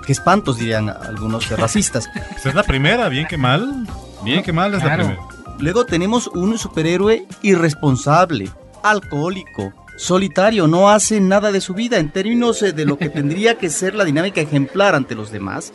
Que 0.06 0.12
espantos, 0.12 0.58
dirían 0.58 0.88
algunos 0.88 1.50
racistas. 1.50 2.08
Pues 2.30 2.46
es 2.46 2.54
la 2.54 2.62
primera, 2.62 3.08
bien 3.08 3.26
que 3.26 3.36
mal. 3.36 3.84
Bien 4.22 4.44
que 4.44 4.52
mal 4.52 4.74
es 4.74 4.80
Claro. 4.80 5.02
la 5.02 5.08
primera. 5.08 5.28
Luego 5.58 5.86
tenemos 5.86 6.28
un 6.28 6.56
superhéroe 6.56 7.26
irresponsable, 7.42 8.48
alcohólico, 8.84 9.72
solitario, 9.96 10.68
no 10.68 10.88
hace 10.88 11.20
nada 11.20 11.50
de 11.50 11.60
su 11.60 11.74
vida 11.74 11.98
en 11.98 12.12
términos 12.12 12.62
eh, 12.62 12.72
de 12.72 12.84
lo 12.84 12.96
que 12.96 13.08
tendría 13.08 13.58
que 13.58 13.70
ser 13.70 13.96
la 13.96 14.04
dinámica 14.04 14.40
ejemplar 14.40 14.94
ante 14.94 15.16
los 15.16 15.32
demás 15.32 15.72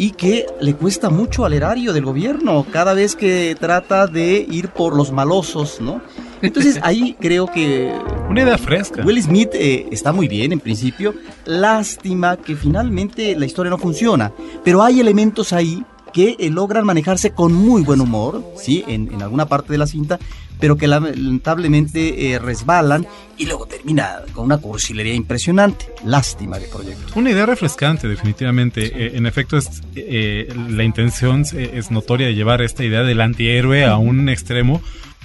y 0.00 0.12
que 0.12 0.46
le 0.62 0.74
cuesta 0.74 1.10
mucho 1.10 1.44
al 1.44 1.52
erario 1.52 1.92
del 1.92 2.06
gobierno 2.06 2.64
cada 2.72 2.94
vez 2.94 3.14
que 3.14 3.54
trata 3.60 4.06
de 4.06 4.46
ir 4.50 4.70
por 4.70 4.96
los 4.96 5.12
malosos, 5.12 5.78
¿no? 5.78 6.00
Entonces 6.40 6.80
ahí 6.82 7.18
creo 7.20 7.46
que 7.46 7.92
Una 8.30 8.40
idea 8.40 8.56
fresca. 8.56 9.04
Will 9.04 9.22
Smith 9.22 9.50
eh, 9.52 9.88
está 9.92 10.10
muy 10.12 10.26
bien 10.26 10.52
en 10.52 10.60
principio. 10.60 11.12
Lástima 11.44 12.38
que 12.38 12.56
finalmente 12.56 13.36
la 13.36 13.44
historia 13.44 13.68
no 13.68 13.76
funciona. 13.76 14.32
Pero 14.64 14.82
hay 14.82 15.00
elementos 15.00 15.52
ahí 15.52 15.84
que 16.14 16.34
eh, 16.38 16.48
logran 16.48 16.86
manejarse 16.86 17.32
con 17.32 17.52
muy 17.52 17.82
buen 17.82 18.00
humor, 18.00 18.42
¿sí? 18.56 18.82
En, 18.88 19.12
en 19.12 19.20
alguna 19.20 19.48
parte 19.48 19.70
de 19.70 19.78
la 19.78 19.86
cinta, 19.86 20.18
pero 20.60 20.76
que 20.76 20.86
lamentablemente 20.86 22.32
eh, 22.32 22.38
resbalan 22.38 23.06
y 23.38 23.46
luego 23.46 23.66
termina 23.66 24.18
con 24.32 24.44
una 24.44 24.58
cursilería 24.58 25.14
impresionante. 25.14 25.86
Lástima 26.04 26.58
de 26.58 26.66
proyecto. 26.68 27.12
Una 27.18 27.30
idea 27.30 27.46
refrescante, 27.46 28.06
definitivamente. 28.06 28.86
Eh, 28.86 29.16
en 29.16 29.26
efecto, 29.26 29.56
es, 29.56 29.82
eh, 29.96 30.52
la 30.68 30.84
intención 30.84 31.44
es 31.52 31.90
notoria 31.90 32.26
de 32.26 32.34
llevar 32.34 32.60
esta 32.60 32.84
idea 32.84 33.02
del 33.02 33.20
antihéroe 33.20 33.84
a 33.84 33.96
un 33.96 34.28
extremo 34.28 34.82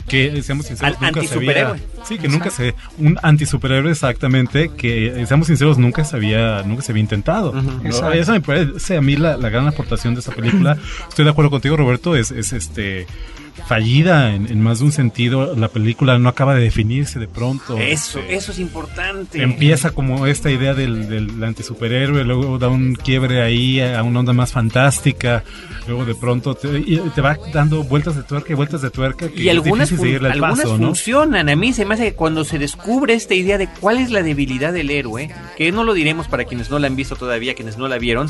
que, 0.08 0.44
seamos 0.44 0.68
sinceros, 0.68 0.96
Al 1.02 1.14
nunca 1.14 1.36
había... 1.36 1.76
Sí, 2.04 2.18
que 2.20 2.28
nunca 2.28 2.52
se... 2.52 2.76
Un 3.00 3.18
antisuperhéroe 3.22 3.92
exactamente, 3.92 4.70
que, 4.70 5.26
seamos 5.28 5.48
sinceros, 5.48 5.78
nunca 5.78 6.06
se 6.06 6.16
había, 6.16 6.62
nunca 6.64 6.84
se 6.84 6.92
había 6.92 7.02
intentado. 7.02 7.54
Exacto. 7.84 8.14
Esa 8.14 8.32
me 8.34 8.42
parece 8.42 8.98
a 8.98 9.02
mí 9.02 9.16
la, 9.16 9.36
la 9.38 9.50
gran 9.50 9.68
aportación 9.68 10.14
de 10.14 10.20
esta 10.20 10.32
película. 10.32 10.78
Estoy 11.10 11.26
de 11.26 11.32
acuerdo 11.32 11.50
contigo, 11.50 11.76
Roberto, 11.76 12.16
es, 12.16 12.32
es 12.32 12.54
este 12.54 13.08
fallida 13.68 14.36
en, 14.36 14.48
en 14.48 14.62
más 14.62 14.80
de 14.80 14.86
un 14.86 14.92
sentido. 14.92 15.56
La 15.56 15.68
película 15.70 16.18
no 16.20 16.30
acaba 16.30 16.56
de 16.56 16.62
definirse 16.62 17.20
de 17.20 17.28
pronto. 17.28 17.78
Eso, 17.78 18.20
eso 18.28 18.52
es 18.52 18.60
importante. 18.60 19.42
Empieza 19.42 19.92
como 19.92 20.28
esta 20.28 20.52
idea 20.52 20.74
del, 20.74 21.08
del 21.10 21.44
antisuperhéroe, 21.44 22.24
luego 22.24 22.58
da 22.60 22.68
un 22.70 22.96
quiebre 22.96 23.42
ahí 23.42 23.80
a 23.82 24.04
una 24.04 24.20
onda 24.20 24.34
más 24.34 24.52
fantástica, 24.52 25.44
luego 25.88 26.06
de 26.06 26.16
pronto 26.16 26.56
te, 26.56 26.68
va 27.22 27.38
dando 27.54 27.84
vueltas 27.84 28.16
de 28.16 28.24
tuerca 28.24 28.52
y 28.54 28.56
vueltas 28.56 28.82
de 28.82 28.90
tuerca 28.92 29.30
que 29.30 29.42
Y 29.44 29.50
algunas, 29.50 29.92
es 29.92 29.98
fun- 29.98 30.26
algunas 30.26 30.60
paso, 30.60 30.78
¿no? 30.78 30.88
funcionan. 30.88 31.50
A 31.50 31.56
mí 31.56 31.74
se 31.74 31.86
me 31.86 31.94
hace 31.96 32.06
que 32.06 32.14
cuando 32.14 32.44
se 32.44 32.60
descubre 32.60 33.14
esta 33.14 33.34
idea 33.34 33.58
de 33.58 33.68
cuál 33.80 33.98
es 33.98 34.12
la 34.12 34.22
debilidad 34.22 34.74
del 34.74 34.90
héroe, 34.92 35.30
que 35.58 35.72
no 35.72 35.84
lo 35.84 35.94
diremos 35.94 36.28
para 36.28 36.46
quienes 36.46 36.70
no 36.70 36.80
la 36.80 36.88
han 36.88 36.96
visto 36.96 37.16
todavía, 37.16 37.54
quienes 37.56 37.78
no 37.78 37.88
la 37.88 37.98
vieron, 37.98 38.30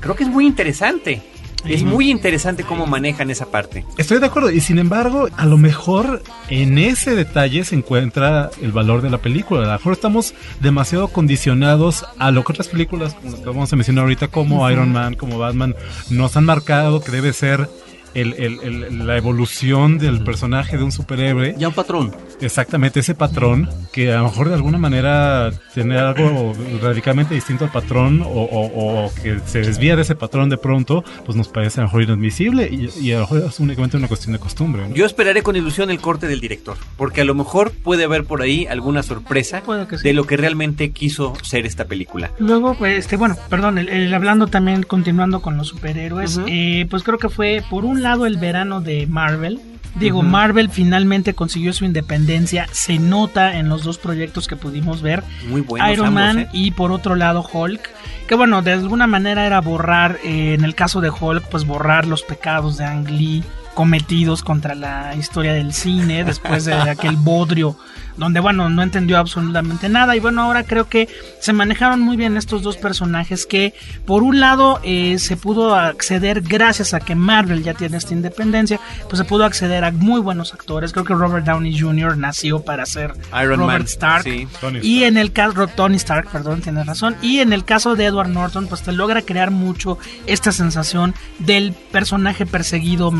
creo 0.00 0.14
que 0.16 0.24
es 0.24 0.28
muy 0.28 0.46
interesante. 0.46 1.22
Es 1.66 1.82
muy 1.82 2.10
interesante 2.10 2.64
cómo 2.64 2.86
manejan 2.86 3.30
esa 3.30 3.46
parte. 3.46 3.84
Estoy 3.96 4.18
de 4.18 4.26
acuerdo, 4.26 4.50
y 4.50 4.60
sin 4.60 4.78
embargo, 4.78 5.28
a 5.36 5.46
lo 5.46 5.56
mejor 5.56 6.22
en 6.48 6.78
ese 6.78 7.14
detalle 7.14 7.64
se 7.64 7.74
encuentra 7.74 8.50
el 8.60 8.72
valor 8.72 9.02
de 9.02 9.10
la 9.10 9.18
película. 9.18 9.62
A 9.62 9.66
lo 9.66 9.72
mejor 9.72 9.92
estamos 9.94 10.34
demasiado 10.60 11.08
condicionados 11.08 12.04
a 12.18 12.30
lo 12.30 12.44
que 12.44 12.52
otras 12.52 12.68
películas, 12.68 13.14
como 13.14 13.30
las 13.30 13.40
que 13.40 13.46
vamos 13.46 13.72
a 13.72 13.76
mencionar 13.76 14.02
ahorita, 14.02 14.28
como 14.28 14.68
Iron 14.70 14.92
Man, 14.92 15.14
como 15.14 15.38
Batman, 15.38 15.74
nos 16.10 16.36
han 16.36 16.44
marcado 16.44 17.00
que 17.00 17.10
debe 17.10 17.32
ser 17.32 17.68
el- 18.14 18.34
el- 18.34 18.60
el- 18.62 19.06
la 19.06 19.16
evolución 19.16 19.98
del 19.98 20.22
personaje 20.24 20.76
de 20.76 20.82
un 20.84 20.92
superhéroe. 20.92 21.54
Ya 21.58 21.68
un 21.68 21.74
patrón. 21.74 22.12
Exactamente, 22.40 23.00
ese 23.00 23.14
patrón 23.14 23.68
que 23.92 24.12
a 24.12 24.18
lo 24.18 24.24
mejor 24.24 24.48
de 24.48 24.54
alguna 24.54 24.78
manera 24.78 25.50
tener 25.74 25.98
algo 25.98 26.52
radicalmente 26.82 27.34
distinto 27.34 27.64
al 27.64 27.70
patrón 27.72 28.22
o, 28.22 28.26
o- 28.28 29.06
o 29.06 29.12
que 29.22 29.38
se 29.46 29.60
desvía 29.60 29.96
de 29.96 30.02
ese 30.02 30.14
patrón 30.14 30.48
de 30.48 30.56
pronto, 30.58 31.04
pues 31.24 31.36
nos 31.36 31.48
parece 31.48 31.80
a 31.80 31.82
lo 31.84 31.88
mejor 31.88 32.02
inadmisible 32.02 32.68
y, 32.70 32.88
y 33.00 33.12
a 33.12 33.16
lo 33.16 33.20
mejor 33.22 33.42
es 33.48 33.60
únicamente 33.60 33.96
una 33.96 34.08
cuestión 34.08 34.32
de 34.32 34.38
costumbre. 34.38 34.88
¿no? 34.88 34.94
Yo 34.94 35.06
esperaré 35.06 35.42
con 35.42 35.56
ilusión 35.56 35.90
el 35.90 36.00
corte 36.00 36.26
del 36.26 36.40
director, 36.40 36.76
porque 36.96 37.20
a 37.22 37.24
lo 37.24 37.34
mejor 37.34 37.72
puede 37.72 38.04
haber 38.04 38.24
por 38.24 38.42
ahí 38.42 38.66
alguna 38.66 39.02
sorpresa 39.02 39.62
que 39.88 39.98
sí. 39.98 40.04
de 40.04 40.12
lo 40.14 40.24
que 40.24 40.36
realmente 40.36 40.90
quiso 40.90 41.34
ser 41.42 41.66
esta 41.66 41.84
película. 41.86 42.30
Luego, 42.38 42.74
pues, 42.74 42.98
este, 42.98 43.16
bueno, 43.16 43.36
perdón, 43.48 43.78
el- 43.78 43.88
el 43.88 44.12
hablando 44.14 44.46
también, 44.48 44.82
continuando 44.82 45.40
con 45.40 45.56
los 45.56 45.68
superhéroes, 45.68 46.36
Ujú. 46.36 46.46
eh, 46.48 46.86
pues 46.90 47.02
creo 47.02 47.18
que 47.18 47.28
fue 47.28 47.62
por 47.70 47.84
un 47.84 48.02
lado 48.04 48.26
el 48.26 48.36
verano 48.36 48.80
de 48.80 49.06
Marvel. 49.08 49.60
Digo. 49.96 50.22
Marvel 50.22 50.70
finalmente 50.70 51.34
consiguió 51.34 51.72
su 51.72 51.84
independencia, 51.84 52.66
se 52.72 52.98
nota 52.98 53.58
en 53.58 53.68
los 53.68 53.84
dos 53.84 53.96
proyectos 53.98 54.48
que 54.48 54.56
pudimos 54.56 55.02
ver, 55.02 55.22
Muy 55.48 55.60
buenos 55.60 55.88
Iron 55.92 56.06
ambos, 56.08 56.22
Man 56.22 56.38
¿eh? 56.40 56.48
y 56.52 56.72
por 56.72 56.90
otro 56.90 57.14
lado 57.14 57.48
Hulk, 57.52 57.90
que 58.26 58.34
bueno, 58.34 58.60
de 58.62 58.72
alguna 58.72 59.06
manera 59.06 59.46
era 59.46 59.60
borrar, 59.60 60.18
eh, 60.24 60.54
en 60.54 60.64
el 60.64 60.74
caso 60.74 61.00
de 61.00 61.10
Hulk, 61.10 61.44
pues 61.48 61.64
borrar 61.64 62.08
los 62.08 62.24
pecados 62.24 62.76
de 62.76 62.84
Ang 62.84 63.08
Lee 63.08 63.44
cometidos 63.74 64.42
contra 64.42 64.74
la 64.74 65.14
historia 65.16 65.52
del 65.52 65.72
cine 65.72 66.24
después 66.24 66.64
de 66.64 66.74
aquel 66.90 67.16
bodrio 67.16 67.76
donde 68.16 68.38
bueno 68.38 68.68
no 68.68 68.82
entendió 68.82 69.18
absolutamente 69.18 69.88
nada 69.88 70.14
y 70.14 70.20
bueno 70.20 70.42
ahora 70.42 70.62
creo 70.62 70.88
que 70.88 71.08
se 71.40 71.52
manejaron 71.52 72.00
muy 72.00 72.16
bien 72.16 72.36
estos 72.36 72.62
dos 72.62 72.76
personajes 72.76 73.44
que 73.44 73.74
por 74.06 74.22
un 74.22 74.38
lado 74.38 74.80
eh, 74.84 75.18
se 75.18 75.36
pudo 75.36 75.74
acceder 75.74 76.40
gracias 76.40 76.94
a 76.94 77.00
que 77.00 77.16
Marvel 77.16 77.64
ya 77.64 77.74
tiene 77.74 77.96
esta 77.96 78.14
independencia 78.14 78.78
pues 79.08 79.18
se 79.18 79.24
pudo 79.24 79.44
acceder 79.44 79.84
a 79.84 79.90
muy 79.90 80.20
buenos 80.20 80.54
actores 80.54 80.92
creo 80.92 81.04
que 81.04 81.14
Robert 81.14 81.44
Downey 81.44 81.76
Jr. 81.78 82.16
nació 82.16 82.64
para 82.64 82.86
ser 82.86 83.12
Iron 83.42 83.60
Robert 83.60 83.80
Man. 83.80 83.82
Stark 83.82 84.22
sí. 84.24 84.46
Tony 84.60 84.78
y 84.82 84.96
Stark. 84.98 85.08
en 85.08 85.18
el 85.18 85.32
caso, 85.32 85.66
Tony 85.68 85.96
Stark, 85.96 86.30
perdón, 86.30 86.60
tienes 86.60 86.86
razón. 86.86 87.16
Y 87.22 87.40
en 87.40 87.52
el 87.52 87.64
caso 87.64 87.94
de 87.96 88.06
Edward 88.06 88.28
Norton, 88.28 88.66
pues 88.66 88.82
te 88.82 88.92
logra 88.92 89.22
crear 89.22 89.50
mucho 89.50 89.98
esta 90.26 90.52
sensación 90.52 91.14
del 91.38 91.72
personaje 91.72 92.46
perseguido, 92.46 93.10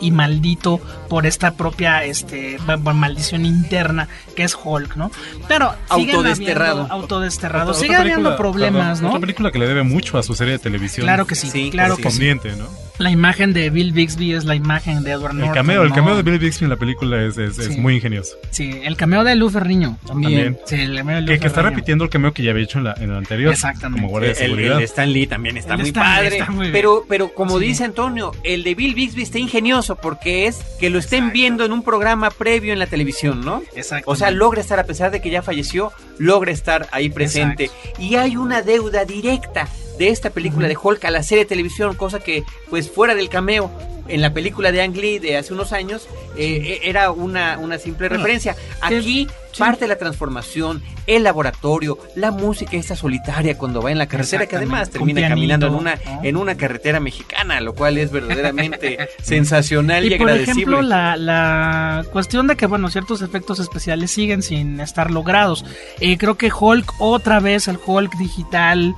y 0.00 0.10
maldito 0.10 0.80
por 1.08 1.26
esta 1.26 1.54
propia 1.54 2.04
este, 2.04 2.58
ma- 2.66 2.76
ma- 2.76 2.92
maldición 2.94 3.44
interna 3.46 4.08
que 4.36 4.44
es 4.44 4.56
Hulk, 4.62 4.96
¿no? 4.96 5.10
Pero 5.48 5.72
Autodesterrado. 5.88 6.82
habiendo- 6.82 6.94
autodesterrado. 6.94 7.70
Otra 7.70 7.80
Sigue 7.80 7.96
habiendo 7.96 8.30
película, 8.30 8.36
problemas, 8.36 8.86
perdón, 8.98 9.02
¿no? 9.02 9.08
Otra 9.08 9.20
película 9.20 9.50
que 9.52 9.58
le 9.58 9.66
debe 9.66 9.82
mucho 9.82 10.18
a 10.18 10.22
su 10.22 10.34
serie 10.34 10.54
de 10.54 10.58
televisión. 10.58 11.04
Claro 11.06 11.26
que 11.26 11.34
sí, 11.34 11.48
Sí, 11.50 11.70
claro 11.70 11.96
que 11.96 12.02
sí. 12.02 12.02
correspondiente, 12.02 12.56
¿no? 12.56 12.66
La 12.98 13.10
imagen 13.12 13.52
de 13.52 13.70
Bill 13.70 13.92
Bixby 13.92 14.32
es 14.34 14.44
la 14.44 14.56
imagen 14.56 15.04
de 15.04 15.12
Edward 15.12 15.30
El 15.30 15.38
Norton. 15.38 15.54
cameo, 15.54 15.82
el 15.82 15.90
¿no? 15.90 15.94
cameo 15.94 16.16
de 16.16 16.22
Bill 16.24 16.40
Bixby 16.40 16.64
en 16.64 16.70
la 16.70 16.76
película 16.76 17.22
es, 17.22 17.38
es- 17.38 17.78
muy 17.78 17.94
ingenioso. 17.94 18.36
Sí, 18.50 18.80
el 18.82 18.96
cameo 18.96 19.22
de 19.22 19.36
Lou 19.36 19.50
Ferriño 19.50 19.96
también. 20.04 20.56
También. 20.56 20.58
Sí, 20.66 20.74
el 20.74 20.96
cameo 20.96 21.14
de 21.16 21.22
Lou 21.22 21.28
Que, 21.28 21.38
que 21.38 21.46
está 21.46 21.60
Ferrigno. 21.60 21.76
repitiendo 21.76 22.04
el 22.04 22.10
cameo 22.10 22.32
que 22.32 22.42
ya 22.42 22.50
había 22.50 22.64
hecho 22.64 22.78
en 22.78 22.84
la, 22.84 22.94
en 22.98 23.12
la 23.12 23.18
anterior. 23.18 23.52
Exactamente. 23.52 24.00
Como 24.00 24.10
guardia 24.10 24.30
de 24.30 24.32
El, 24.32 24.38
seguridad. 24.50 24.72
el 24.72 24.78
de 24.78 24.84
Stan 24.84 25.12
Lee 25.12 25.26
también 25.28 25.56
está 25.56 25.74
El 25.74 25.80
muy 25.80 25.88
Stan 25.90 26.02
padre. 26.02 26.38
está 26.38 26.50
muy 26.50 26.72
pero, 26.72 27.04
pero 27.08 27.32
como 27.32 27.60
Sí. 27.60 27.66
dice 27.66 27.84
Antonio, 27.84 28.32
el 28.42 28.64
de 28.64 28.74
Bill 28.74 28.94
Bixby 28.94 29.22
está 29.22 29.38
ingenioso 29.38 29.94
porque 29.94 30.48
es 30.48 30.56
que 30.80 30.90
lo 30.90 30.98
estén 30.98 31.30
viendo 31.32 31.64
en 31.64 31.70
un 31.70 31.84
programa 31.84 32.30
previo 32.30 32.72
en 32.72 32.80
la 32.80 32.88
televisión, 32.88 33.44
¿no? 33.44 33.62
Exacto. 33.76 34.10
O 34.10 34.16
sea, 34.16 34.32
logra 34.32 34.60
estar, 34.60 34.80
a 34.80 34.84
pesar 34.86 35.12
de 35.12 35.20
que 35.22 35.30
ya 35.30 35.42
falleció, 35.42 35.92
logra 36.18 36.50
estar 36.50 36.88
ahí 36.90 37.10
presente. 37.10 37.70
Y 38.00 38.16
hay 38.16 38.36
una 38.36 38.62
deuda 38.62 39.04
directa 39.04 39.68
de 39.98 40.08
esta 40.08 40.30
película 40.30 40.68
de 40.68 40.76
Hulk 40.80 41.04
a 41.04 41.10
la 41.10 41.22
serie 41.22 41.44
de 41.44 41.48
televisión, 41.48 41.94
cosa 41.96 42.20
que, 42.20 42.44
pues, 42.70 42.90
fuera 42.90 43.14
del 43.14 43.28
cameo 43.28 43.70
en 44.08 44.22
la 44.22 44.32
película 44.32 44.72
de 44.72 44.80
Ang 44.80 44.96
Lee 44.96 45.18
de 45.18 45.36
hace 45.36 45.52
unos 45.52 45.72
años, 45.72 46.08
eh, 46.36 46.80
era 46.84 47.10
una, 47.10 47.58
una 47.58 47.78
simple 47.78 48.08
referencia. 48.08 48.56
Aquí 48.80 49.26
sí. 49.52 49.58
parte 49.58 49.84
de 49.84 49.88
la 49.88 49.98
transformación, 49.98 50.82
el 51.06 51.24
laboratorio, 51.24 51.98
la 52.14 52.30
música 52.30 52.76
esta 52.78 52.96
solitaria 52.96 53.58
cuando 53.58 53.82
va 53.82 53.92
en 53.92 53.98
la 53.98 54.06
carretera, 54.06 54.46
que 54.46 54.56
además 54.56 54.88
termina 54.88 55.28
caminando 55.28 55.66
en 55.66 55.74
una, 55.74 55.96
¿no? 55.96 56.20
en 56.24 56.36
una 56.38 56.56
carretera 56.56 57.00
mexicana, 57.00 57.60
lo 57.60 57.74
cual 57.74 57.98
es 57.98 58.10
verdaderamente 58.10 59.10
sensacional 59.22 60.04
y, 60.04 60.14
Y 60.14 60.18
por 60.18 60.30
agradecible. 60.30 60.62
ejemplo, 60.62 60.82
la, 60.82 61.16
la 61.16 62.04
cuestión 62.10 62.46
de 62.46 62.56
que, 62.56 62.64
bueno, 62.64 62.90
ciertos 62.90 63.20
efectos 63.20 63.58
especiales 63.58 64.10
siguen 64.10 64.42
sin 64.42 64.80
estar 64.80 65.10
logrados. 65.10 65.66
Eh, 66.00 66.16
creo 66.16 66.36
que 66.36 66.50
Hulk, 66.50 66.94
otra 66.98 67.40
vez 67.40 67.68
el 67.68 67.78
Hulk 67.84 68.16
digital, 68.16 68.94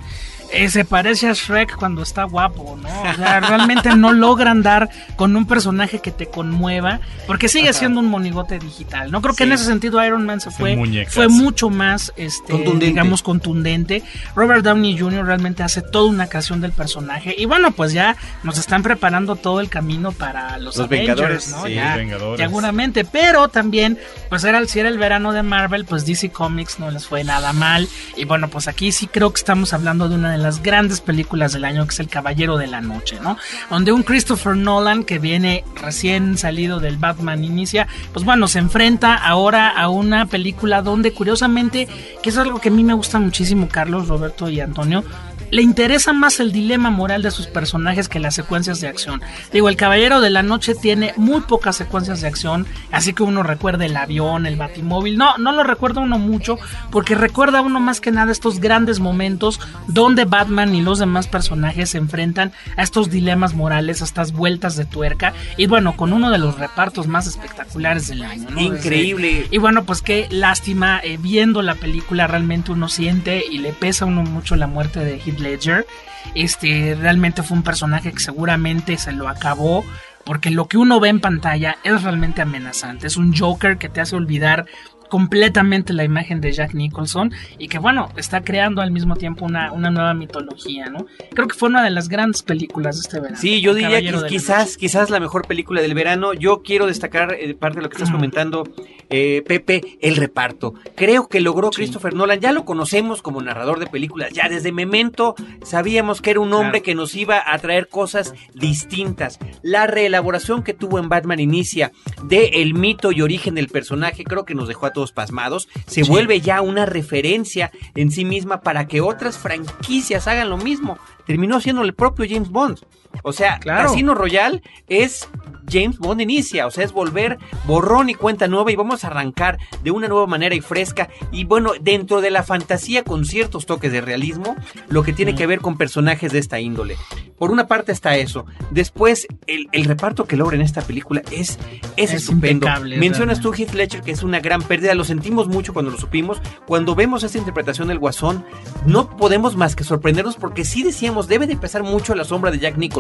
eh, 0.53 0.69
se 0.69 0.85
parece 0.85 1.29
a 1.29 1.33
Shrek 1.33 1.77
cuando 1.77 2.03
está 2.03 2.25
guapo, 2.25 2.77
¿no? 2.81 2.89
O 3.03 3.15
sea, 3.15 3.41
realmente 3.41 3.95
no 3.97 4.13
logran 4.13 4.63
dar 4.63 4.89
con 5.17 5.37
un 5.37 5.47
personaje 5.47 6.01
que 6.01 6.11
te 6.11 6.27
conmueva, 6.27 7.01
porque 7.27 7.49
sigue 7.49 7.71
Ajá. 7.71 7.79
siendo 7.79 8.01
un 8.01 8.07
monigote 8.09 8.59
digital, 8.59 9.11
¿no? 9.11 9.21
Creo 9.23 9.35
que 9.35 9.45
en 9.45 9.53
ese 9.53 9.65
sentido 9.65 10.05
Iron 10.05 10.27
Man 10.27 10.41
se 10.41 10.49
Es 10.51 10.57
fue, 10.57 11.07
fue 11.09 11.29
mucho 11.29 11.71
más, 11.71 12.13
este, 12.17 12.53
Contundente. 12.53 12.87
digamos, 12.87 13.23
contundente. 13.23 14.03
Robert 14.35 14.65
Downey 14.65 14.99
Jr. 14.99 15.25
realmente 15.25 15.63
hace 15.63 15.83
toda 15.83 16.07
una 16.11 16.27
creación 16.29 16.61
del 16.61 16.73
personaje, 16.73 17.35
y 17.37 17.45
bueno, 17.47 17.71
pues 17.73 17.93
ya 17.93 18.17
nos 18.43 18.59
están 18.59 18.83
preparando 18.83 19.37
todo 19.37 19.61
el 19.61 19.69
camino 19.69 20.13
para 20.13 20.59
los, 20.59 20.77
Los 20.77 20.87
Avengers, 20.87 21.17
Vengadores, 21.21 21.49
¿no? 21.51 21.67
sí, 21.67 21.75
ya, 21.75 21.97
Vengadores. 21.97 22.41
seguramente, 22.41 23.05
pero 23.05 23.49
también, 23.49 23.99
pues 24.29 24.45
era, 24.45 24.59
el- 24.59 24.69
si 24.69 24.81
era 24.81 24.89
el 24.89 24.99
verano 24.99 25.33
de 25.33 25.43
Marvel, 25.43 25.85
pues 25.85 26.07
DC 26.07 26.31
Comics 26.31 26.79
no 26.79 26.91
les 26.91 27.07
fue 27.07 27.25
nada 27.25 27.53
mal. 27.53 27.89
Y 28.17 28.25
bueno, 28.25 28.49
pues 28.49 28.69
aquí 28.69 28.93
sí 28.93 29.07
creo 29.07 29.33
que 29.33 29.39
estamos 29.39 29.73
hablando 29.73 30.09
de 30.09 30.15
una 30.17 30.33
de 30.33 30.39
las 30.43 30.63
grandes 30.63 31.01
películas 31.01 31.53
del 31.53 31.65
año, 31.65 31.85
que 31.87 31.93
es 31.93 32.01
El 32.01 32.09
Caballero 32.09 32.57
de 32.57 32.67
la 32.67 32.81
Noche, 32.81 33.19
¿no? 33.23 33.37
Donde 33.71 33.93
un 33.93 34.03
Christopher 34.03 34.57
Nolan 34.57 35.05
que 35.05 35.19
viene 35.19 35.65
recién 35.75 36.39
salido 36.39 36.81
del 36.81 36.97
Batman 36.97 37.45
Inicia, 37.45 37.87
pues 38.13 38.25
bueno, 38.25 38.49
se 38.49 38.59
enfrenta 38.59 39.15
ahora 39.15 39.69
a 39.69 39.89
una 39.89 40.27
película 40.27 40.83
donde 40.83 41.13
curiosamente, 41.13 41.89
que 42.23 42.31
es 42.31 42.39
algo 42.39 42.61
que 42.61 42.69
a 42.69 42.73
mí 42.73 42.85
me 42.85 42.95
gusta 42.95 43.19
muchísimo, 43.19 43.69
Carlos, 43.69 44.09
Roberto 44.09 44.49
y 44.49 44.61
Antonio, 44.61 45.05
le 45.51 45.63
interesa 45.63 46.13
más 46.13 46.41
el 46.41 46.53
dilema 46.53 46.91
moral 46.91 47.23
de 47.23 47.31
sus 47.31 47.47
personajes 47.47 48.09
que 48.09 48.21
las 48.21 48.35
secuencias 48.35 48.81
de 48.81 48.89
acción. 48.89 49.21
Digo, 49.53 49.69
el 49.69 49.77
Caballero 49.77 50.21
de 50.21 50.31
la 50.31 50.43
Noche 50.43 50.75
tiene 50.75 51.13
muy 51.17 51.41
pocas 51.43 51.77
secuencias 51.77 52.21
de 52.21 52.29
acción, 52.29 52.67
así 52.93 53.13
que 53.13 53.23
uno 53.23 53.43
recuerda 53.43 53.85
el 53.85 53.97
avión, 53.97 54.47
el 54.47 54.57
batimóvil. 54.57 55.17
No, 55.17 55.37
no 55.39 55.53
lo 55.53 55.63
recuerda 55.65 56.01
uno 56.01 56.19
mucho, 56.19 56.59
porque 56.91 57.15
recuerda 57.15 57.61
uno 57.61 57.81
más 57.81 58.01
que 58.01 58.11
nada 58.11 58.33
estos 58.33 58.61
grandes 58.61 59.01
momentos 59.01 59.61
donde 59.87 60.25
Batman 60.25 60.75
y 60.75 60.83
los 60.83 60.99
demás 60.99 61.27
personajes 61.27 61.91
se 61.91 61.99
enfrentan 61.99 62.53
a 62.77 62.83
estos 62.83 63.11
dilemas 63.11 63.55
morales, 63.55 64.03
a 64.03 64.05
estas 64.05 64.33
vueltas 64.33 64.77
de 64.77 64.85
tuerca, 64.85 65.35
y 65.57 65.67
bueno, 65.67 65.97
con 65.97 66.13
uno 66.13 66.31
de 66.31 66.39
los 66.39 66.59
repartos 66.59 67.07
más 67.07 67.27
espectaculares 67.27 68.09
del 68.09 68.23
año. 68.23 68.51
¿no? 68.51 68.61
Increíble. 68.61 69.47
Y 69.51 69.59
bueno, 69.59 69.85
pues 69.85 70.03
qué 70.03 70.29
lástima, 70.31 71.01
eh, 71.03 71.19
viendo 71.21 71.63
la 71.63 71.75
película 71.75 72.27
realmente 72.27 72.73
uno 72.73 72.89
siente 72.89 73.43
y 73.51 73.59
le 73.59 73.73
pesa 73.73 74.05
a 74.05 74.09
uno 74.09 74.23
mucho 74.23 74.57
la 74.57 74.67
muerte 74.67 75.01
de 75.01 75.19
Heath 75.19 75.40
Ledger. 75.41 75.87
Este 76.35 76.97
realmente 77.01 77.43
fue 77.43 77.57
un 77.57 77.63
personaje 77.63 78.13
que 78.13 78.21
seguramente 78.21 78.97
se 78.97 79.13
lo 79.13 79.29
acabó. 79.29 79.85
Porque 80.25 80.51
lo 80.51 80.69
que 80.69 80.77
uno 80.77 81.01
ve 81.01 81.09
en 81.09 81.21
pantalla 81.21 81.79
es 81.83 82.03
realmente 82.03 82.43
amenazante. 82.43 83.07
Es 83.07 83.17
un 83.17 83.35
Joker 83.37 83.79
que 83.79 83.89
te 83.89 84.01
hace 84.01 84.15
olvidar 84.15 84.67
completamente 85.11 85.93
la 85.93 86.05
imagen 86.05 86.41
de 86.41 86.53
Jack 86.53 86.73
Nicholson 86.73 87.33
y 87.59 87.69
que 87.69 87.79
bueno, 87.79 88.09
está 88.17 88.43
creando 88.43 88.81
al 88.81 88.93
mismo 88.93 89.17
tiempo 89.17 89.45
una, 89.45 89.73
una 89.73 89.91
nueva 89.91 90.15
mitología, 90.15 90.87
¿no? 90.87 91.05
Creo 91.35 91.49
que 91.49 91.55
fue 91.55 91.69
una 91.69 91.83
de 91.83 91.91
las 91.91 92.09
grandes 92.09 92.43
películas 92.43 92.97
de 92.97 93.01
este 93.01 93.21
verano. 93.21 93.37
Sí, 93.39 93.61
yo 93.61 93.75
diría 93.75 93.91
Caballero 93.91 94.19
que 94.19 94.25
de 94.25 94.31
la 94.31 94.39
quizás, 94.39 94.77
quizás 94.79 95.11
la 95.11 95.21
mejor 95.21 95.47
película 95.47 95.83
del 95.83 95.93
verano. 95.95 96.33
Yo 96.33 96.63
quiero 96.63 96.87
destacar 96.87 97.35
eh, 97.35 97.55
parte 97.55 97.79
de 97.79 97.83
lo 97.83 97.91
que 97.91 97.97
estás 97.97 98.11
comentando, 98.11 98.65
eh, 99.11 99.43
Pepe, 99.47 99.99
el 100.01 100.17
reparto. 100.17 100.75
Creo 100.97 101.29
que 101.29 101.41
logró 101.41 101.71
Christopher 101.71 102.15
Nolan. 102.15 102.41
Ya 102.41 102.53
lo 102.53 102.65
conocemos 102.65 103.23
como 103.23 103.43
narrador 103.43 103.79
de 103.81 103.87
películas. 103.87 104.33
Ya 104.33 104.49
desde 104.49 104.73
Memento 104.73 105.35
sabíamos 105.65 106.23
que 106.23 106.31
era 106.31 106.41
un 106.41 106.53
hombre 106.53 106.71
Claro. 106.81 106.85
que 106.85 106.95
nos 106.95 107.15
iba 107.17 107.43
a 107.45 107.59
traer 107.59 107.89
cosas 107.89 108.35
distintas. 108.55 109.39
La 109.63 109.87
reelaboración 109.87 110.63
que 110.63 110.75
tuvo 110.75 110.99
en 110.99 111.09
Batman 111.09 111.41
Inicia 111.41 111.93
de 112.25 112.47
el 112.63 112.75
mito 112.75 113.11
y 113.13 113.21
origen 113.23 113.55
del 113.55 113.69
personaje, 113.69 114.25
creo 114.25 114.45
que 114.45 114.55
nos 114.55 114.69
dejó 114.69 114.87
a 114.87 114.93
todos 114.93 115.13
pasmados. 115.13 115.69
Se 115.87 116.05
Sí. 116.05 116.11
vuelve 116.11 116.41
ya 116.41 116.61
una 116.63 116.87
referencia 116.87 117.71
en 117.95 118.11
sí 118.11 118.25
misma 118.25 118.61
para 118.61 118.87
que 118.87 119.01
otras 119.01 119.39
franquicias 119.39 120.29
hagan 120.29 120.49
lo 120.51 120.57
mismo. 120.57 120.99
Terminó 121.27 121.61
siendo 121.61 121.83
el 121.83 121.95
propio 121.95 122.27
James 122.29 122.49
Bond. 122.51 122.79
O 123.23 123.33
sea, 123.33 123.59
Claro. 123.59 123.89
Casino 123.89 124.15
Royale 124.15 124.63
es 124.89 125.29
James 125.71 125.99
Bond 125.99 126.21
inicia, 126.21 126.67
o 126.67 126.71
sea, 126.71 126.85
es 126.85 126.93
volver 126.93 127.39
borrón 127.65 128.09
y 128.09 128.15
cuenta 128.15 128.49
nueva 128.49 128.73
y 128.73 128.77
vamos 128.77 129.05
a 129.05 129.09
arrancar 129.09 129.59
de 129.85 129.91
una 129.91 130.09
nueva 130.09 130.27
manera 130.27 130.55
y 130.55 130.61
fresca 130.61 131.09
y 131.31 131.45
bueno, 131.45 131.73
dentro 131.81 132.21
de 132.21 132.31
la 132.31 132.43
fantasía 132.43 133.05
con 133.05 133.25
ciertos 133.25 133.67
toques 133.67 133.93
de 133.93 134.01
realismo, 134.01 134.57
lo 134.89 135.03
que 135.05 135.13
tiene 135.13 135.35
que 135.35 135.47
ver 135.47 135.61
con 135.61 135.77
personajes 135.77 136.33
de 136.33 136.39
esta 136.41 136.59
índole. 136.59 136.97
Por 137.39 137.51
una 137.53 137.67
parte 137.69 137.93
está 137.93 138.17
eso, 138.17 138.47
después 138.71 139.27
el, 139.47 139.69
el 139.73 139.85
reparto 139.85 140.25
que 140.25 140.37
logra 140.37 140.57
en 140.57 140.63
esta 140.63 140.83
película 140.83 141.23
es, 141.31 141.59
es, 141.97 142.13
Es 142.13 142.15
estupendo. 142.15 142.67
Mencionas 142.99 143.41
tú 143.41 143.53
Heath 143.53 143.75
Ledger 143.75 144.01
que 144.01 144.11
es 144.11 144.23
una 144.23 144.41
gran 144.41 144.63
pérdida, 144.63 144.95
lo 144.95 145.05
sentimos 145.05 145.47
mucho 145.47 145.73
cuando 145.73 145.91
lo 145.91 145.99
supimos, 145.99 146.41
cuando 146.67 146.95
vemos 146.95 147.23
esta 147.23 147.39
interpretación 147.39 147.89
del 147.89 147.99
Guasón, 147.99 148.45
no 148.87 149.17
podemos 149.17 149.57
más 149.57 149.77
que 149.77 149.85
sorprendernos 149.85 150.37
porque 150.37 150.65
sí 150.65 150.83
decíamos, 150.83 151.29
debe 151.29 151.47
de 151.47 151.57
pesar 151.57 151.83
mucho 151.83 152.15
la 152.15 152.25
sombra 152.25 152.51
de 152.51 152.59
Jack 152.59 152.77
Nicholson 152.77 153.00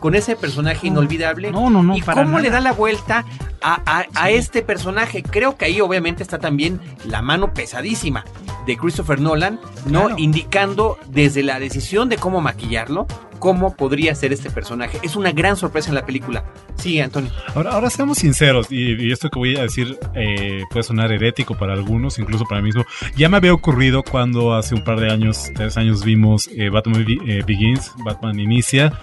con 0.00 0.14
ese 0.14 0.36
personaje 0.36 0.86
inolvidable 0.86 1.50
No, 1.50 1.70
no, 1.70 1.82
no, 1.82 1.96
y 1.96 2.02
para 2.02 2.22
cómo 2.22 2.38
le 2.38 2.50
da 2.50 2.60
la 2.60 2.72
vuelta 2.72 3.24
a, 3.62 3.80
a- 3.86 4.06
a 4.14 4.30
este 4.30 4.62
personaje. 4.62 5.22
Creo 5.22 5.56
que 5.56 5.64
ahí 5.66 5.80
obviamente 5.80 6.22
está 6.22 6.38
también 6.38 6.80
la 7.06 7.22
mano 7.22 7.52
pesadísima 7.54 8.24
de 8.66 8.76
Christopher 8.76 9.20
Nolan, 9.20 9.60
¿no? 9.86 10.04
Claro. 10.06 10.14
Indicando 10.18 10.98
desde 11.08 11.42
la 11.42 11.58
decisión 11.60 12.08
de 12.08 12.16
cómo 12.16 12.40
maquillarlo, 12.40 13.06
cómo 13.44 13.76
podría 13.76 14.14
ser 14.14 14.32
este 14.32 14.48
personaje. 14.48 14.98
Es 15.02 15.16
una 15.16 15.30
gran 15.30 15.54
sorpresa 15.58 15.90
en 15.90 15.96
la 15.96 16.06
película. 16.06 16.44
Sí, 16.76 16.98
Antonio. 16.98 17.30
Ahora, 17.54 17.72
ahora 17.72 17.90
seamos 17.90 18.16
sinceros, 18.16 18.68
y, 18.72 18.94
y 18.94 19.12
esto 19.12 19.28
que 19.28 19.38
voy 19.38 19.54
a 19.58 19.62
decir 19.62 19.98
eh, 20.14 20.62
puede 20.70 20.82
sonar 20.82 21.12
herético 21.12 21.54
para 21.54 21.74
algunos, 21.74 22.18
incluso 22.18 22.46
para 22.46 22.62
mí 22.62 22.68
mismo. 22.68 22.86
Ya 23.18 23.28
me 23.28 23.36
había 23.36 23.52
ocurrido 23.52 24.02
cuando 24.02 24.54
hace 24.54 24.74
un 24.74 24.82
par 24.82 24.98
de 24.98 25.12
años, 25.12 25.50
tres 25.54 25.76
años, 25.76 26.02
vimos 26.06 26.48
eh, 26.56 26.70
Batman 26.70 27.04
eh, 27.26 27.42
Begins, 27.46 27.92
Batman 28.02 28.40
Inicia, 28.40 28.98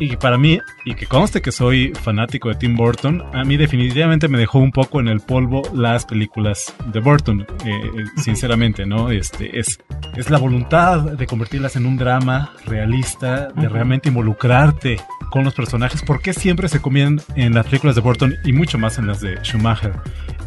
y 0.00 0.16
para 0.16 0.38
mí, 0.38 0.58
y 0.84 0.96
que 0.96 1.06
conste 1.06 1.40
que 1.40 1.52
soy 1.52 1.92
fanático 1.94 2.48
de 2.48 2.56
Tim 2.56 2.74
Burton, 2.74 3.22
a 3.32 3.44
mí 3.44 3.56
definitivamente 3.56 4.26
me 4.26 4.38
dejó 4.38 4.58
un 4.58 4.72
poco 4.72 4.98
en 4.98 5.06
el 5.06 5.20
polvo 5.20 5.62
las 5.72 6.04
películas 6.04 6.74
de 6.92 6.98
Burton, 6.98 7.42
eh, 7.42 7.46
eh, 7.64 8.04
sinceramente, 8.16 8.86
¿no? 8.86 9.10
Este, 9.10 9.56
es, 9.56 9.78
es 10.16 10.30
la 10.30 10.38
voluntad 10.38 11.12
de 11.12 11.26
convertirlas 11.28 11.76
en 11.76 11.86
un 11.86 11.96
drama 11.96 12.54
realista, 12.66 13.48
de 13.54 13.66
Ujú. 13.66 13.74
Involucrarte 14.04 14.98
con 15.30 15.44
los 15.44 15.54
personajes. 15.54 16.02
¿Por 16.02 16.20
qué 16.20 16.32
siempre 16.32 16.68
se 16.68 16.80
comían 16.80 17.20
en 17.36 17.54
las 17.54 17.66
películas 17.66 17.94
de 17.96 18.02
Burton 18.02 18.36
y 18.44 18.52
mucho 18.52 18.78
más 18.78 18.98
en 18.98 19.06
las 19.06 19.20
de 19.20 19.36
Schumacher 19.42 19.92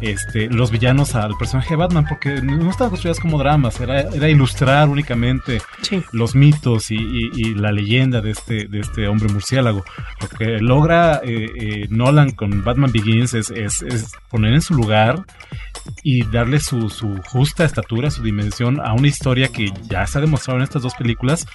este, 0.00 0.48
los 0.48 0.70
villanos 0.70 1.14
al 1.14 1.34
personaje 1.38 1.70
de 1.70 1.76
Batman? 1.76 2.06
Porque 2.08 2.40
no 2.42 2.70
estaban 2.70 2.90
construidas 2.90 3.20
como 3.20 3.38
dramas, 3.38 3.80
era, 3.80 4.00
era 4.00 4.28
ilustrar 4.28 4.88
únicamente 4.88 5.60
Sí. 5.82 6.02
los 6.12 6.34
mitos 6.34 6.90
y, 6.90 6.96
y- 6.96 7.30
y 7.34 7.54
la 7.54 7.72
leyenda 7.72 8.20
de 8.20 8.30
este, 8.30 8.66
de 8.66 8.80
este 8.80 9.08
hombre 9.08 9.28
murciélago. 9.32 9.84
Lo 10.20 10.28
que 10.28 10.58
logra 10.60 11.20
eh, 11.24 11.46
eh, 11.60 11.86
Nolan 11.90 12.30
con 12.32 12.62
Batman 12.64 12.92
Begins 12.92 13.34
es, 13.34 13.50
es- 13.50 13.82
es 13.82 14.12
poner 14.30 14.54
en 14.54 14.62
su 14.62 14.74
lugar 14.74 15.22
y 16.02 16.22
darle 16.24 16.60
su, 16.60 16.90
su 16.90 17.16
justa 17.28 17.64
estatura, 17.64 18.10
su 18.10 18.22
dimensión 18.22 18.80
a 18.80 18.92
una 18.92 19.08
historia 19.08 19.48
que 19.48 19.72
ya 19.88 20.06
se 20.06 20.18
ha 20.18 20.20
demostrado 20.20 20.58
en 20.58 20.64
estas 20.64 20.82
dos 20.82 20.94
películas. 20.94 21.46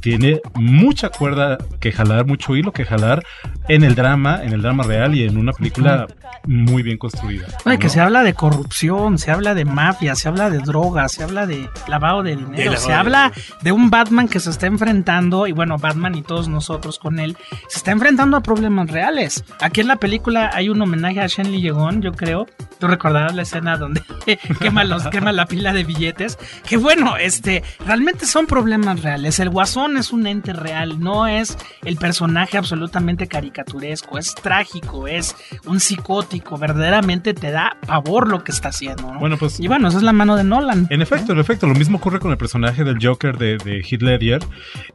Tiene 0.00 0.40
mucha 0.54 1.08
cuerda 1.08 1.58
que 1.80 1.90
jalar, 1.92 2.26
mucho 2.26 2.54
hilo 2.54 2.72
que 2.72 2.84
jalar 2.84 3.24
en 3.68 3.84
el 3.84 3.94
drama, 3.94 4.42
en 4.44 4.52
el 4.52 4.62
drama 4.62 4.84
real 4.84 5.14
y 5.14 5.24
en 5.24 5.36
una 5.38 5.52
película 5.52 6.06
muy 6.46 6.82
bien 6.82 6.98
construida. 6.98 7.46
Ay, 7.64 7.78
porque 7.88 7.94
se 7.94 8.00
habla 8.00 8.22
de 8.22 8.34
corrupción, 8.34 9.18
se 9.18 9.30
habla 9.30 9.54
de 9.54 9.64
mafia, 9.64 10.14
se 10.14 10.28
habla 10.28 10.50
de 10.50 10.58
drogas, 10.58 11.12
se 11.12 11.22
habla 11.22 11.46
de 11.46 11.70
lavado 11.86 12.22
de 12.22 12.36
dinero, 12.36 12.76
se 12.76 12.92
habla 12.92 13.32
de 13.62 13.72
un 13.72 13.88
Batman 13.88 14.28
que 14.28 14.40
se 14.40 14.50
está 14.50 14.66
enfrentando, 14.66 15.46
y 15.46 15.52
bueno, 15.52 15.78
Batman 15.78 16.14
y 16.14 16.22
todos 16.22 16.48
nosotros 16.48 16.98
con 16.98 17.18
él, 17.18 17.38
se 17.68 17.78
está 17.78 17.92
enfrentando 17.92 18.36
a 18.36 18.42
problemas 18.42 18.90
reales. 18.90 19.42
Aquí 19.60 19.80
en 19.80 19.88
la 19.88 19.96
película 19.96 20.50
hay 20.52 20.68
un 20.68 20.82
homenaje 20.82 21.20
a 21.20 21.28
Shenley 21.28 21.62
Yegon, 21.62 22.02
yo 22.02 22.12
creo. 22.12 22.46
Tú 22.78 22.88
recordarás 22.88 23.34
la 23.34 23.42
escena 23.42 23.76
donde 23.76 24.02
quema, 24.60 24.84
los, 24.84 25.06
quema 25.08 25.32
la 25.32 25.46
pila 25.46 25.72
de 25.72 25.84
billetes. 25.84 26.38
Que 26.66 26.76
bueno, 26.76 27.16
este, 27.16 27.64
realmente 27.84 28.26
son 28.26 28.46
problemas 28.46 29.02
reales. 29.02 29.40
El 29.40 29.50
guasón 29.50 29.96
es 29.96 30.12
un 30.12 30.26
ente 30.26 30.52
real, 30.52 31.00
no 31.00 31.26
es 31.26 31.56
el 31.84 31.96
personaje 31.96 32.58
absolutamente 32.58 33.26
caricaturesco, 33.26 34.18
es 34.18 34.34
trágico, 34.34 35.08
es 35.08 35.34
un 35.64 35.80
psicótico, 35.80 36.58
verdaderamente 36.58 37.34
te 37.34 37.50
da 37.50 37.77
pavor 37.86 38.28
lo 38.28 38.44
que 38.44 38.52
está 38.52 38.68
haciendo. 38.68 39.12
¿no? 39.12 39.18
Bueno, 39.18 39.36
pues. 39.38 39.60
Y 39.60 39.66
bueno, 39.68 39.88
esa 39.88 39.96
es 39.98 40.02
la 40.02 40.12
mano 40.12 40.36
de 40.36 40.44
Nolan. 40.44 40.86
En 40.90 41.00
efecto, 41.02 41.32
en 41.32 41.38
efecto, 41.38 41.66
lo 41.66 41.74
mismo 41.74 41.98
ocurre 41.98 42.18
con 42.20 42.30
el 42.30 42.36
personaje 42.36 42.84
del 42.84 42.98
Joker 43.04 43.38
de, 43.38 43.58
de 43.58 43.78
Heath 43.82 44.02
Ledger. 44.02 44.40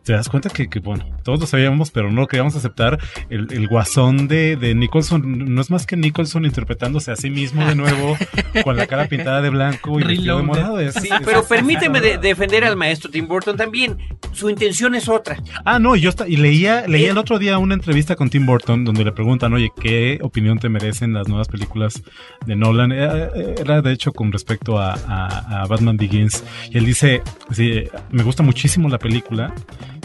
Te 0.04 0.14
das 0.14 0.30
cuenta 0.30 0.50
que, 0.50 0.70
que, 0.70 0.80
bueno, 0.80 1.06
todos 1.24 1.40
lo 1.40 1.48
sabíamos, 1.48 1.92
pero 1.92 2.12
no 2.12 2.22
lo 2.22 2.28
queríamos 2.28 2.56
aceptar. 2.56 3.00
El, 3.30 3.48
el 3.52 3.68
guasón 3.68 4.28
de, 4.28 4.56
de 4.56 4.76
Nicholson 4.76 5.54
no 5.54 5.62
es 5.62 5.70
más 5.72 5.86
que 5.86 5.96
Nicholson 5.98 6.46
interpretándose 6.46 7.12
a 7.12 7.16
sí 7.16 7.30
mismo 7.30 7.66
de 7.66 7.76
nuevo, 7.76 8.18
con 8.64 8.76
la 8.78 8.86
cara 8.88 9.08
pintada 9.08 9.42
de 9.42 9.50
blanco 9.50 10.00
y 10.00 10.04
vestido 10.04 10.38
de 10.38 10.44
morado. 10.44 10.80
Es, 10.80 10.94
Sí, 10.96 11.10
es- 11.12 11.22
pero 11.26 11.40
es- 11.42 11.46
permíteme 11.48 12.00
de- 12.02 12.18
defender 12.18 12.64
al 12.66 12.76
maestro 12.76 13.10
Tim 13.10 13.28
Burton 13.28 13.58
también. 13.58 13.98
Su 14.34 14.50
intención 14.50 14.96
es 14.96 15.08
otra. 15.10 15.38
Ah, 15.66 15.80
no, 15.80 15.96
yo 15.96 16.10
está, 16.10 16.28
y 16.28 16.38
leía, 16.38 16.86
leía 16.88 17.12
el 17.12 17.18
otro 17.18 17.38
día 17.40 17.58
una 17.60 17.74
entrevista 17.76 18.16
con 18.16 18.30
Tim 18.30 18.46
Burton 18.46 18.84
donde 18.84 19.04
le 19.04 19.12
preguntan, 19.12 19.54
oye, 19.54 19.72
¿qué 19.80 20.20
opinión 20.22 20.58
te 20.60 20.70
merecen 20.70 21.14
las 21.14 21.28
nuevas 21.28 21.48
películas 21.48 22.02
de 22.46 22.56
Nolan? 22.56 22.73
Era, 22.82 23.30
era, 23.58 23.82
de 23.82 23.92
hecho 23.92 24.12
con 24.12 24.32
respecto 24.32 24.78
a, 24.80 24.94
a- 24.94 25.62
a 25.64 25.68
Batman 25.68 25.98
Begins. 25.98 26.44
Y 26.72 26.78
él 26.78 26.86
dice, 26.86 27.22
sí, 27.52 27.84
me 28.12 28.24
gusta 28.24 28.44
muchísimo 28.44 28.90
la 28.90 28.98
película. 29.00 29.54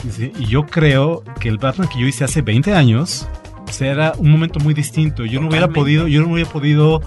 Dice, 0.05 0.33
y 0.39 0.47
yo 0.47 0.65
creo 0.67 1.25
que 1.41 1.49
el 1.49 1.59
Batman 1.59 1.89
que 1.89 1.99
yo 2.01 2.07
hice 2.07 2.25
hace 2.25 2.43
20 2.43 2.73
años 2.75 3.29
o 3.69 3.73
sea, 3.73 3.91
era 3.93 4.13
un 4.17 4.31
momento 4.31 4.61
muy 4.61 4.73
distinto. 4.75 5.25
Yo 5.27 5.41
no 5.41 5.49
hubiera 5.49 5.69
podido, 5.69 6.09
yo 6.09 6.23
no 6.23 6.33
hubiera 6.33 6.49
podido 6.51 7.03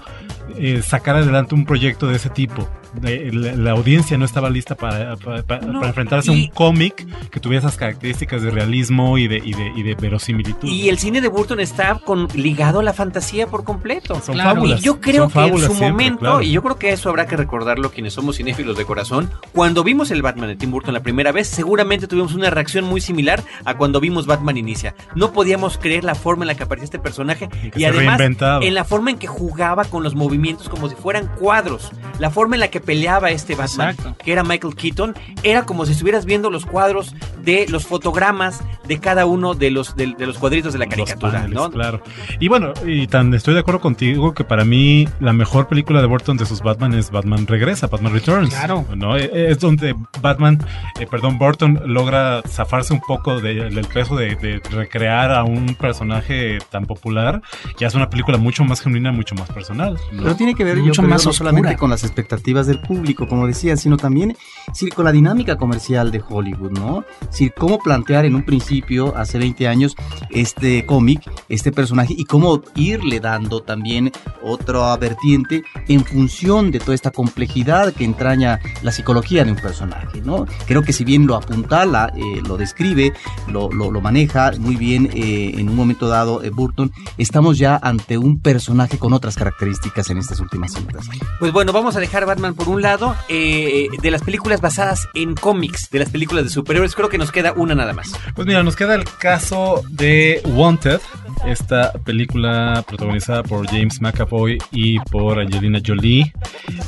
eh, 0.58 0.82
sacar 0.84 1.16
adelante 1.16 1.56
un 1.56 1.66
proyecto 1.66 2.08
de 2.08 2.18
ese 2.18 2.30
tipo. 2.30 2.70
De- 2.94 3.32
la, 3.32 3.54
la 3.56 3.72
audiencia 3.72 4.18
no 4.18 4.26
estaba 4.26 4.50
lista 4.50 4.76
para, 4.76 5.16
para- 5.16 5.44
para- 5.44 5.66
No, 5.66 5.74
para 5.80 5.88
enfrentarse 5.90 6.30
a 6.30 6.34
un 6.34 6.48
cómic 6.48 7.08
que 7.30 7.40
tuviera 7.40 7.60
esas 7.66 7.78
características 7.78 8.42
de 8.42 8.52
realismo 8.52 9.18
y 9.18 9.28
de, 9.28 9.38
y 9.38 9.54
de, 9.54 9.72
y 9.76 9.84
de 9.84 9.96
verosimilitud. 9.96 10.68
Y 10.68 10.90
el 10.90 10.98
cine 11.00 11.22
de 11.22 11.28
Burton 11.30 11.60
está 11.60 11.96
con, 12.00 12.28
ligado 12.34 12.80
a 12.80 12.84
la 12.84 12.94
fantasía 12.94 13.48
por 13.48 13.64
completo. 13.64 14.20
Son 14.22 14.36
Claro. 14.36 14.56
fábulas. 14.56 14.82
Y 14.82 14.84
yo 14.84 15.00
creo 15.00 15.30
que 15.30 15.40
en 15.40 15.54
su 15.58 15.60
siempre, 15.68 15.90
momento, 15.92 16.20
claro. 16.20 16.42
y 16.42 16.52
yo 16.52 16.62
creo 16.62 16.78
que 16.78 16.92
eso 16.92 17.10
habrá 17.10 17.28
que 17.28 17.38
recordarlo 17.38 17.92
quienes 17.92 18.14
somos 18.14 18.38
cinéfilos 18.38 18.78
de 18.78 18.86
corazón, 18.86 19.30
cuando 19.54 19.84
vimos 19.84 20.12
el 20.12 20.22
Batman 20.22 20.50
de 20.50 20.56
Tim 20.56 20.72
Burton 20.72 20.94
la 20.94 21.02
primera 21.04 21.32
vez, 21.32 21.48
seguramente 21.48 22.08
tuvimos 22.08 22.34
una 22.34 22.50
reacción 22.50 22.86
muy 22.86 23.00
similar 23.02 23.44
a 23.66 23.76
cuando 23.78 24.00
vimos 24.00 24.26
Batman 24.26 24.58
Inicia. 24.58 24.96
No 25.16 25.32
podíamos 25.32 25.78
creer 25.78 26.04
la 26.04 26.16
forma 26.16 26.44
en 26.44 26.48
la 26.48 26.56
que 26.56 26.64
aparecía 26.64 26.86
este 26.86 27.00
personaje 27.00 27.50
Y 27.76 27.82
y 27.82 27.86
además 27.86 28.18
reinventaba. 28.18 28.66
en 28.66 28.74
la 28.74 28.84
forma 28.84 29.12
en 29.12 29.18
que 29.18 29.28
jugaba 29.28 29.86
con 29.86 30.04
los 30.04 30.16
movimientos 30.16 30.68
como 30.70 30.90
si 30.90 30.96
fueran 30.96 31.28
cuadros, 31.40 31.92
la 32.22 32.30
forma 32.30 32.56
en 32.56 32.60
la 32.62 32.70
que 32.70 32.80
peleaba 32.80 33.32
este 33.32 33.56
Batman, 33.56 33.90
Exacto. 33.90 34.24
que 34.24 34.32
era 34.32 34.44
Michael 34.44 34.76
Keaton, 34.76 35.16
era 35.44 35.66
como 35.66 35.86
si 35.86 35.92
estuvieras 35.94 36.24
viendo 36.26 36.50
los 36.50 36.66
cuadros 36.66 37.16
de 37.44 37.66
los 37.68 37.86
fotogramas 37.88 38.62
de 38.88 39.00
cada 39.00 39.26
uno 39.26 39.56
de 39.56 39.72
los 39.72 39.96
de, 39.96 40.14
de 40.18 40.28
los 40.28 40.38
cuadritos 40.38 40.72
de 40.74 40.80
la 40.80 40.86
Los 40.86 40.94
caricatura, 40.96 41.32
paneles, 41.34 41.56
¿no? 41.56 41.72
Claro. 41.72 42.02
Y 42.40 42.48
bueno, 42.48 42.74
y 42.86 43.08
tan 43.08 43.34
estoy 43.34 43.56
de 43.56 43.62
acuerdo 43.62 43.82
contigo 43.82 44.34
que 44.34 44.44
para 44.44 44.64
mí 44.66 45.08
la 45.20 45.34
mejor 45.34 45.68
película 45.68 46.00
de 46.02 46.08
Burton 46.08 46.38
de 46.38 46.46
sus 46.46 46.62
Batman 46.62 46.94
es 46.94 47.10
Batman 47.10 47.48
Regresa, 47.48 47.88
Batman 47.88 48.14
Returns. 48.14 48.50
Claro. 48.54 48.86
¿no? 48.96 49.18
Eh, 49.18 49.30
Es 49.52 49.60
donde 49.60 49.96
Batman, 50.22 50.60
eh, 51.00 51.08
perdón, 51.10 51.38
Burton 51.40 51.82
logra 51.88 52.44
zafarse 52.48 52.94
un 52.94 53.02
poco 53.02 53.42
de- 53.42 53.70
del 53.72 53.86
peso 53.88 54.16
de, 54.16 54.36
de 54.36 54.62
recrear 54.72 55.32
a 55.32 55.44
un 55.44 55.74
personaje 55.76 56.60
tan 56.70 56.86
popular 56.86 57.42
y 57.80 57.86
hace 57.86 57.98
una 57.98 58.10
película 58.10 58.38
mucho 58.38 58.64
más 58.64 58.82
genuina, 58.82 59.12
mucho 59.12 59.34
más 59.36 59.50
personal. 59.50 59.98
¿no? 60.12 60.24
Pero 60.24 60.36
tiene 60.36 60.54
que 60.54 60.64
ver, 60.64 60.78
yo 60.78 60.84
Mucho 60.86 61.02
creo, 61.02 61.10
más 61.10 61.26
no 61.26 61.34
solamente 61.34 61.76
con 61.78 61.90
las 61.90 62.04
expectativas 62.12 62.68
del 62.68 62.80
público, 62.82 63.28
como 63.28 63.48
decía, 63.48 63.78
sino 63.78 63.98
también 63.98 64.36
sí, 64.74 64.90
con 64.90 65.06
la 65.06 65.12
dinámica 65.12 65.56
comercial 65.58 66.12
de 66.12 66.22
Hollywood, 66.28 66.72
¿no? 66.72 67.04
Sí, 67.30 67.50
cómo 67.58 67.80
plantear 67.80 68.26
en 68.26 68.36
un 68.36 68.44
principio, 68.44 69.16
hace 69.16 69.38
20 69.40 69.68
años, 69.68 69.96
este 70.30 70.86
cómic, 70.86 71.22
este 71.50 71.72
personaje, 71.72 72.14
y 72.18 72.26
cómo 72.26 72.62
irle 72.76 73.20
dando 73.20 73.62
también 73.62 74.12
otra 74.44 74.96
vertiente 74.98 75.64
en 75.88 76.04
función 76.04 76.72
de 76.72 76.80
toda 76.80 76.96
esta 76.96 77.12
complejidad 77.12 77.94
que 77.94 78.04
entraña 78.06 78.60
la 78.82 78.92
psicología 78.92 79.44
de 79.46 79.52
un 79.52 79.58
personaje, 79.58 80.22
¿no? 80.22 80.46
Creo 80.68 80.82
que 80.84 80.94
si 80.94 81.04
bien 81.04 81.28
lo 81.28 81.36
apuntala, 81.36 82.12
eh, 82.16 82.42
lo 82.48 82.58
describe, 82.58 83.14
lo, 83.48 83.70
lo- 83.72 83.92
lo 83.92 84.02
maneja 84.02 84.52
muy 84.60 84.76
bien 84.76 85.10
eh, 85.14 85.54
en 85.58 85.70
un 85.70 85.76
momento 85.76 86.08
dado 86.08 86.44
eh, 86.44 86.50
Burton, 86.50 86.92
estamos 87.18 87.58
ya 87.58 87.80
ante 87.82 88.18
un 88.18 88.40
personaje 88.40 88.98
con 88.98 89.14
otras 89.14 89.36
características 89.36 90.10
en 90.10 90.18
estas 90.18 90.40
últimas 90.40 90.74
cintas. 90.74 91.08
Pues 91.40 91.52
bueno, 91.52 91.72
vamos 91.74 91.91
a 91.96 92.00
dejar 92.00 92.26
Batman 92.26 92.56
por 92.56 92.70
un 92.70 92.82
lado. 92.82 93.16
eh, 93.30 93.88
de 94.02 94.12
las 94.12 94.22
películas 94.24 94.62
basadas 94.62 95.08
en 95.14 95.36
cómics, 95.36 95.90
de 95.92 96.00
las 96.00 96.10
películas 96.10 96.44
de 96.44 96.50
superhéroes, 96.50 96.96
creo 96.96 97.10
que 97.10 97.18
nos 97.18 97.32
queda 97.32 97.54
una 97.54 97.76
nada 97.76 97.94
más. 97.94 98.12
Pues 98.36 98.48
mira, 98.48 98.64
nos 98.64 98.76
queda 98.76 98.96
el 98.96 99.06
caso 99.06 99.84
de 99.90 100.42
Wanted, 100.46 101.00
esta 101.46 101.92
película 101.94 102.84
protagonizada 102.88 103.44
por 103.44 103.68
James 103.68 104.02
McAvoy 104.02 104.58
y 104.72 105.00
por 105.00 105.40
Angelina 105.40 105.80
Jolie. 105.86 106.34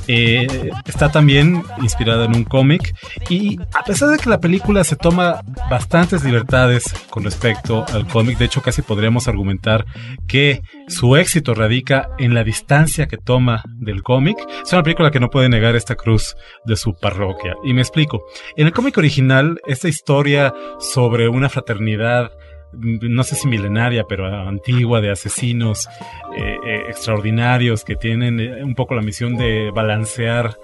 Eh, 0.07 0.71
está 0.85 1.11
también 1.11 1.63
inspirada 1.81 2.25
en 2.25 2.35
un 2.35 2.43
cómic 2.43 2.95
y 3.29 3.57
a 3.73 3.83
pesar 3.83 4.09
de 4.09 4.17
que 4.17 4.29
la 4.29 4.39
película 4.39 4.83
se 4.83 4.95
toma 4.95 5.41
bastantes 5.69 6.23
libertades 6.23 6.83
con 7.09 7.23
respecto 7.23 7.85
al 7.93 8.07
cómic, 8.07 8.37
de 8.37 8.45
hecho 8.45 8.61
casi 8.61 8.81
podríamos 8.81 9.27
argumentar 9.27 9.85
que 10.27 10.61
su 10.87 11.15
éxito 11.15 11.53
radica 11.53 12.09
en 12.17 12.33
la 12.33 12.43
distancia 12.43 13.07
que 13.07 13.17
toma 13.17 13.63
del 13.65 14.03
cómic, 14.03 14.37
es 14.63 14.73
una 14.73 14.83
película 14.83 15.11
que 15.11 15.19
no 15.19 15.29
puede 15.29 15.49
negar 15.49 15.75
esta 15.75 15.95
cruz 15.95 16.35
de 16.65 16.75
su 16.75 16.93
parroquia. 16.93 17.55
Y 17.63 17.73
me 17.73 17.81
explico. 17.81 18.25
En 18.55 18.67
el 18.67 18.73
cómic 18.73 18.97
original, 18.97 19.59
esta 19.65 19.87
historia 19.87 20.53
sobre 20.79 21.27
una 21.27 21.49
fraternidad 21.49 22.31
no 22.73 23.23
sé 23.23 23.35
si 23.35 23.47
milenaria, 23.47 24.05
pero 24.07 24.25
antigua, 24.25 25.01
de 25.01 25.11
asesinos 25.11 25.87
eh, 26.35 26.57
eh, 26.65 26.83
extraordinarios 26.89 27.83
que 27.83 27.95
tienen 27.95 28.39
eh, 28.39 28.63
un 28.63 28.75
poco 28.75 28.95
la 28.95 29.01
misión 29.01 29.37
de 29.37 29.71
balancear 29.71 30.57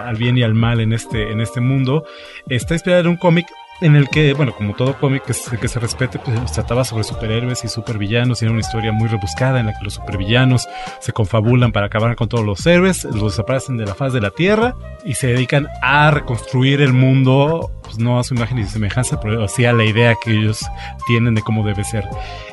al 0.00 0.16
bien 0.16 0.36
y 0.36 0.42
al 0.42 0.54
mal 0.54 0.80
en 0.80 0.92
este, 0.92 1.30
en 1.30 1.40
este 1.40 1.60
mundo, 1.60 2.04
está 2.48 2.74
inspirada 2.74 3.02
en 3.02 3.08
un 3.08 3.16
cómic 3.16 3.46
en 3.80 3.94
el 3.94 4.08
que, 4.08 4.32
bueno, 4.32 4.54
como 4.54 4.74
todo 4.74 4.98
cómic 4.98 5.24
que 5.24 5.34
se, 5.34 5.58
que 5.58 5.68
se 5.68 5.78
respete, 5.78 6.18
pues 6.18 6.52
trataba 6.52 6.84
sobre 6.84 7.04
superhéroes 7.04 7.64
y 7.64 7.68
supervillanos, 7.68 8.40
y 8.40 8.46
era 8.46 8.52
una 8.52 8.60
historia 8.60 8.92
muy 8.92 9.08
rebuscada 9.08 9.60
en 9.60 9.66
la 9.66 9.72
que 9.72 9.84
los 9.84 9.94
supervillanos 9.94 10.66
se 11.00 11.12
confabulan 11.12 11.72
para 11.72 11.86
acabar 11.86 12.16
con 12.16 12.28
todos 12.28 12.44
los 12.44 12.66
héroes, 12.66 13.04
los 13.04 13.32
desaparecen 13.32 13.76
de 13.76 13.84
la 13.84 13.94
faz 13.94 14.12
de 14.12 14.20
la 14.20 14.30
Tierra 14.30 14.76
y 15.04 15.14
se 15.14 15.28
dedican 15.28 15.68
a 15.82 16.10
reconstruir 16.10 16.80
el 16.80 16.92
mundo, 16.92 17.70
pues 17.86 17.98
no 17.98 18.18
a 18.18 18.24
su 18.24 18.34
imagen 18.34 18.58
y 18.58 18.64
semejanza, 18.64 19.18
pero 19.20 19.48
sí 19.48 19.64
a 19.64 19.72
la 19.72 19.84
idea 19.84 20.14
que 20.22 20.32
ellos 20.32 20.60
tienen 21.06 21.34
de 21.34 21.42
cómo 21.42 21.64
debe 21.64 21.84
ser 21.84 22.04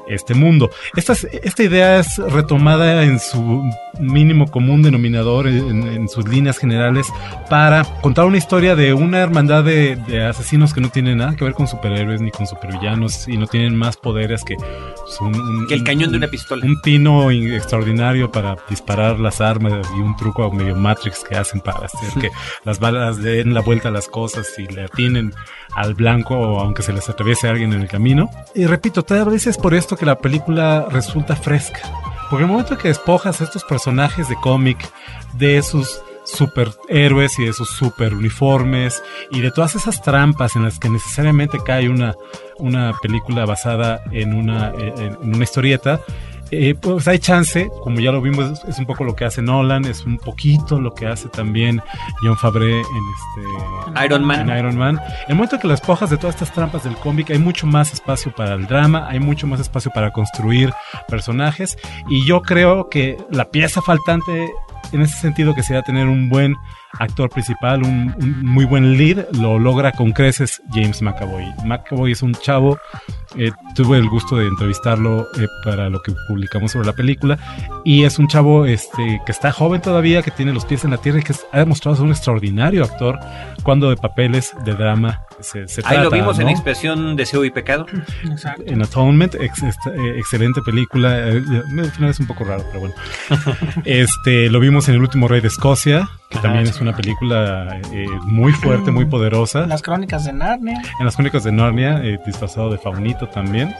este 0.07 0.33
mundo. 0.33 0.69
Esta, 0.95 1.13
esta 1.13 1.63
idea 1.63 1.99
es 1.99 2.17
retomada 2.17 3.03
en 3.03 3.19
su 3.19 3.63
mínimo 3.99 4.49
común 4.49 4.81
denominador, 4.81 5.47
en, 5.47 5.87
en 5.87 6.09
sus 6.09 6.27
líneas 6.27 6.57
generales, 6.57 7.07
para 7.49 7.83
contar 8.01 8.25
una 8.25 8.37
historia 8.37 8.75
de 8.75 8.93
una 8.93 9.19
hermandad 9.19 9.63
de, 9.63 9.95
de, 9.95 10.23
asesinos 10.23 10.73
que 10.73 10.81
no 10.81 10.89
tienen 10.89 11.17
nada 11.17 11.35
que 11.35 11.43
ver 11.43 11.53
con 11.53 11.67
superhéroes 11.67 12.21
ni 12.21 12.31
con 12.31 12.47
supervillanos 12.47 13.27
y 13.27 13.37
no 13.37 13.47
tienen 13.47 13.75
más 13.75 13.97
poderes 13.97 14.43
que 14.43 14.55
pues, 14.55 15.21
un, 15.21 15.35
un, 15.39 15.67
que 15.67 15.75
el 15.75 15.83
cañón 15.83 16.11
de 16.11 16.17
una 16.17 16.27
pistola. 16.27 16.65
Un 16.65 16.79
pino 16.81 17.31
extraordinario 17.31 18.31
para 18.31 18.57
disparar 18.69 19.19
las 19.19 19.41
armas 19.41 19.87
y 19.97 20.01
un 20.01 20.15
truco 20.15 20.51
medio 20.51 20.75
Matrix 20.75 21.23
que 21.23 21.35
hacen 21.35 21.61
para 21.61 21.85
hacer 21.85 22.09
que 22.21 22.29
las 22.63 22.79
balas 22.79 23.21
den 23.21 23.53
la 23.53 23.61
vuelta 23.61 23.89
a 23.89 23.91
las 23.91 24.07
cosas 24.07 24.47
y 24.57 24.67
le 24.67 24.85
atinen 24.85 25.22
al 25.75 25.93
blanco 25.93 26.59
aunque 26.59 26.83
se 26.83 26.93
les 26.93 27.09
atraviese 27.09 27.47
alguien 27.47 27.73
en 27.73 27.81
el 27.81 27.87
camino. 27.87 28.29
Y 28.55 28.65
repito, 28.65 29.03
tal 29.03 29.29
vez 29.29 29.47
es 29.47 29.57
por 29.57 29.73
esto 29.73 29.95
que 29.95 30.05
la 30.05 30.17
película 30.17 30.87
resulta 30.89 31.35
fresca. 31.35 31.79
Porque 32.29 32.45
el 32.45 32.51
momento 32.51 32.77
que 32.77 32.87
despojas 32.87 33.41
a 33.41 33.43
estos 33.43 33.63
personajes 33.63 34.27
de 34.29 34.35
cómic 34.35 34.77
de 35.33 35.61
sus 35.61 36.01
superhéroes 36.25 37.37
y 37.39 37.45
de 37.45 37.53
sus 37.53 37.69
super 37.69 38.13
uniformes 38.13 39.03
y 39.29 39.41
de 39.41 39.51
todas 39.51 39.75
esas 39.75 40.01
trampas 40.01 40.55
en 40.55 40.63
las 40.63 40.79
que 40.79 40.89
necesariamente 40.89 41.59
cae 41.65 41.89
una, 41.89 42.15
una 42.57 42.93
película 43.01 43.45
basada 43.45 44.01
en 44.11 44.33
una, 44.33 44.71
en 44.77 45.17
una 45.21 45.43
historieta, 45.43 45.99
eh, 46.53 46.75
pues 46.75 47.07
hay 47.07 47.19
chance, 47.19 47.69
como 47.81 47.99
ya 47.99 48.11
lo 48.11 48.21
vimos, 48.21 48.63
es 48.67 48.77
un 48.77 48.85
poco 48.85 49.03
lo 49.03 49.15
que 49.15 49.25
hace 49.25 49.41
Nolan, 49.41 49.85
es 49.85 50.05
un 50.05 50.17
poquito 50.17 50.79
lo 50.79 50.93
que 50.93 51.07
hace 51.07 51.29
también 51.29 51.81
John 52.21 52.37
Favre 52.37 52.79
en 52.79 52.83
este 52.83 54.05
Iron 54.05 54.23
Man. 54.23 54.49
En 54.49 54.57
Iron 54.57 54.77
Man. 54.77 54.99
El 55.27 55.35
momento 55.35 55.59
que 55.59 55.67
las 55.67 55.81
pojas 55.81 56.09
de 56.09 56.17
todas 56.17 56.35
estas 56.35 56.53
trampas 56.53 56.83
del 56.83 56.95
cómic, 56.95 57.31
hay 57.31 57.39
mucho 57.39 57.67
más 57.67 57.93
espacio 57.93 58.33
para 58.33 58.53
el 58.53 58.67
drama, 58.67 59.07
hay 59.09 59.19
mucho 59.19 59.47
más 59.47 59.59
espacio 59.59 59.91
para 59.91 60.11
construir 60.11 60.73
personajes 61.07 61.77
y 62.09 62.25
yo 62.25 62.41
creo 62.41 62.89
que 62.89 63.17
la 63.29 63.45
pieza 63.45 63.81
faltante 63.81 64.51
en 64.91 65.01
ese 65.01 65.17
sentido 65.17 65.55
que 65.55 65.63
sea 65.63 65.81
tener 65.81 66.07
un 66.07 66.29
buen 66.29 66.55
actor 66.99 67.29
principal, 67.29 67.83
un, 67.83 68.13
un 68.21 68.45
muy 68.45 68.65
buen 68.65 68.97
lead, 68.97 69.25
lo 69.39 69.57
logra 69.59 69.91
con 69.91 70.11
creces 70.11 70.61
James 70.71 71.01
McAvoy. 71.01 71.45
McAvoy 71.65 72.11
es 72.11 72.21
un 72.21 72.33
chavo, 72.33 72.77
eh, 73.37 73.51
tuve 73.75 73.97
el 73.97 74.07
gusto 74.09 74.35
de 74.37 74.47
entrevistarlo 74.47 75.27
eh, 75.39 75.47
para 75.63 75.89
lo 75.89 76.01
que 76.01 76.13
publicamos 76.27 76.71
sobre 76.71 76.85
la 76.87 76.93
película, 76.93 77.37
y 77.83 78.03
es 78.03 78.19
un 78.19 78.27
chavo 78.27 78.65
este, 78.65 79.21
que 79.25 79.31
está 79.31 79.51
joven 79.51 79.81
todavía, 79.81 80.21
que 80.21 80.31
tiene 80.31 80.53
los 80.53 80.65
pies 80.65 80.83
en 80.85 80.91
la 80.91 80.97
tierra 80.97 81.19
y 81.19 81.23
que 81.23 81.33
ha 81.51 81.59
demostrado 81.59 81.95
ser 81.95 82.05
un 82.05 82.11
extraordinario 82.11 82.83
actor 82.83 83.19
cuando 83.63 83.89
de 83.89 83.97
papeles 83.97 84.53
de 84.65 84.73
drama 84.73 85.21
se, 85.39 85.67
se 85.67 85.81
Ahí 85.81 85.95
trata, 85.95 86.03
lo 86.03 86.11
vimos 86.11 86.37
en 86.39 86.45
¿no? 86.45 86.51
Expresión, 86.51 87.15
Deseo 87.15 87.43
y 87.43 87.49
Pecado. 87.51 87.85
Exacto. 88.23 88.63
En 88.65 88.81
Atonement, 88.81 89.35
ex- 89.35 89.63
eh, 89.63 89.69
excelente 90.17 90.61
película. 90.61 91.29
eh, 91.29 91.43
al 91.79 91.91
final 91.91 92.09
es 92.11 92.19
un 92.19 92.27
poco 92.27 92.43
raro, 92.45 92.63
pero 92.71 92.81
bueno. 92.81 92.95
este, 93.85 94.49
lo 94.49 94.59
vimos 94.59 94.87
en 94.89 94.95
El 94.95 95.01
último 95.01 95.27
rey 95.27 95.41
de 95.41 95.47
Escocia, 95.47 96.09
que 96.29 96.37
Ajá, 96.37 96.43
también 96.43 96.65
sí. 96.67 96.71
es 96.73 96.81
una 96.83 96.95
película 96.95 97.79
eh, 97.91 98.05
muy 98.25 98.51
fuerte, 98.51 98.91
muy 98.91 99.05
poderosa. 99.05 99.65
Las 99.65 99.81
crónicas 99.81 100.25
de 100.25 100.33
Narnia. 100.33 100.81
En 100.99 101.05
las 101.05 101.15
crónicas 101.15 101.43
de 101.43 101.51
Narnia, 101.51 102.03
eh, 102.03 102.19
disfrazado 102.25 102.69
de 102.69 102.77
faunito 102.77 103.27
también. 103.27 103.73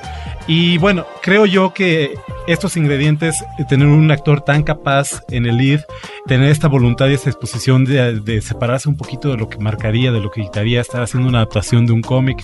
Y 0.48 0.78
bueno, 0.78 1.06
creo 1.22 1.46
yo 1.46 1.74
que 1.74 2.16
estos 2.48 2.76
ingredientes, 2.76 3.42
eh, 3.60 3.66
tener 3.68 3.88
un 3.88 4.10
actor 4.12 4.42
tan 4.42 4.64
capaz 4.64 5.22
en 5.30 5.46
el 5.46 5.58
lead, 5.58 5.82
tener 6.26 6.50
esta 6.50 6.68
voluntad 6.68 7.08
y 7.08 7.14
esta 7.14 7.30
exposición 7.30 7.86
de, 7.86 8.20
de 8.20 8.42
separarse 8.42 8.90
un 8.90 8.98
poquito 8.98 9.30
de 9.30 9.38
lo 9.38 9.50
que 9.50 9.58
marcaría, 9.60 10.12
de 10.12 10.20
lo 10.20 10.32
que 10.32 10.42
dictaría, 10.42 10.82
estar 10.82 11.04
haciendo 11.04 11.30
una 11.30 11.40
adaptación 11.40 11.86
de 11.86 11.94
un 11.94 12.02
cómic, 12.02 12.44